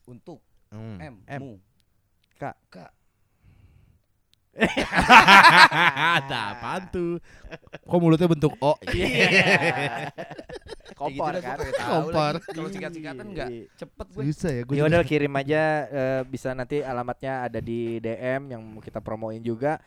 [0.05, 0.39] Un- Untuk.
[0.69, 0.97] Hmm.
[1.01, 1.15] M.
[1.25, 1.41] M.
[1.41, 1.53] Mu.
[2.37, 2.43] K.
[2.69, 2.77] K.
[6.15, 7.19] Ada apaan tuh?
[7.83, 8.79] Kok mulutnya bentuk O?
[8.95, 10.07] Iya.
[10.95, 11.91] Kompor Ya gitu dah, kan.
[11.91, 12.33] Kompor.
[12.39, 14.23] Kalau singkat-singkatan enggak cepet gue.
[14.31, 14.75] Susah ya gue.
[14.79, 19.83] Ya udah kirim aja eh, bisa nanti alamatnya ada di DM yang kita promoin juga.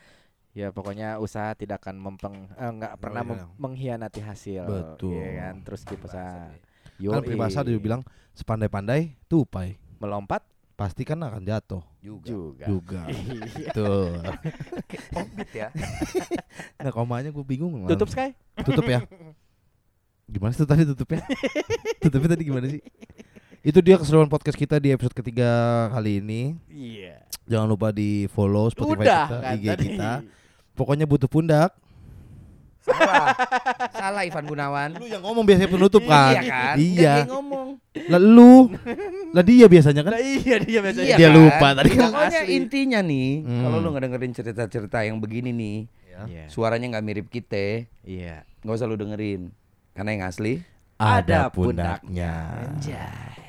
[0.52, 3.30] Ya pokoknya usaha tidak akan mempeng eh, nggak pernah iya.
[3.32, 4.68] mem- mengkhianati hasil.
[4.68, 5.16] Betul.
[5.16, 5.54] Iya kan?
[5.64, 6.08] Terus kita
[6.98, 8.04] Kan peribahasa dia bilang
[8.36, 10.42] sepandai-pandai tupai melompat
[10.78, 12.26] pasti kan akan jatuh Juga.
[12.30, 12.64] juga.
[12.70, 13.00] juga.
[13.10, 13.70] Iya.
[13.74, 14.14] Tuh.
[15.18, 15.68] Orbit ya.
[16.78, 17.82] Nah komanya gue bingung.
[17.90, 18.30] Tutup Sky.
[18.62, 19.02] Tutup ya.
[20.30, 21.24] Gimana sih tadi tutupnya?
[22.04, 22.78] Tutupnya tadi gimana sih?
[23.66, 25.50] Itu dia keseruan podcast kita di episode ketiga
[25.90, 26.54] kali ini.
[26.70, 27.26] Iya.
[27.50, 29.84] Jangan lupa di follow Spotify Udah kita, kan IG tadi.
[29.90, 30.10] kita.
[30.78, 31.74] Pokoknya butuh pundak.
[32.90, 33.28] Salah.
[33.90, 34.90] Salah Ivan Gunawan.
[34.94, 36.32] Lu yang ngomong biasanya penutup kan?
[36.32, 36.74] Iya kan?
[36.74, 36.88] Iya.
[36.88, 37.68] Enggak, dia ngomong.
[38.06, 38.54] Lah lu.
[39.30, 40.12] Lah dia biasanya kan?
[40.12, 41.06] Nah, iya dia biasanya.
[41.06, 41.36] Iya Dia kan?
[41.36, 42.54] lupa tadi kan Pokoknya asli.
[42.54, 43.62] intinya nih, Hmm.
[43.62, 45.78] kalau lu nggak dengerin cerita-cerita yang begini nih,
[46.18, 46.44] Iya.
[46.48, 48.42] suaranya nggak mirip kita, Iya.
[48.60, 49.52] nggak usah lu dengerin.
[49.92, 50.62] Karena yang asli
[50.96, 52.32] Ada Ada pundaknya.
[52.66, 53.47] Anjay.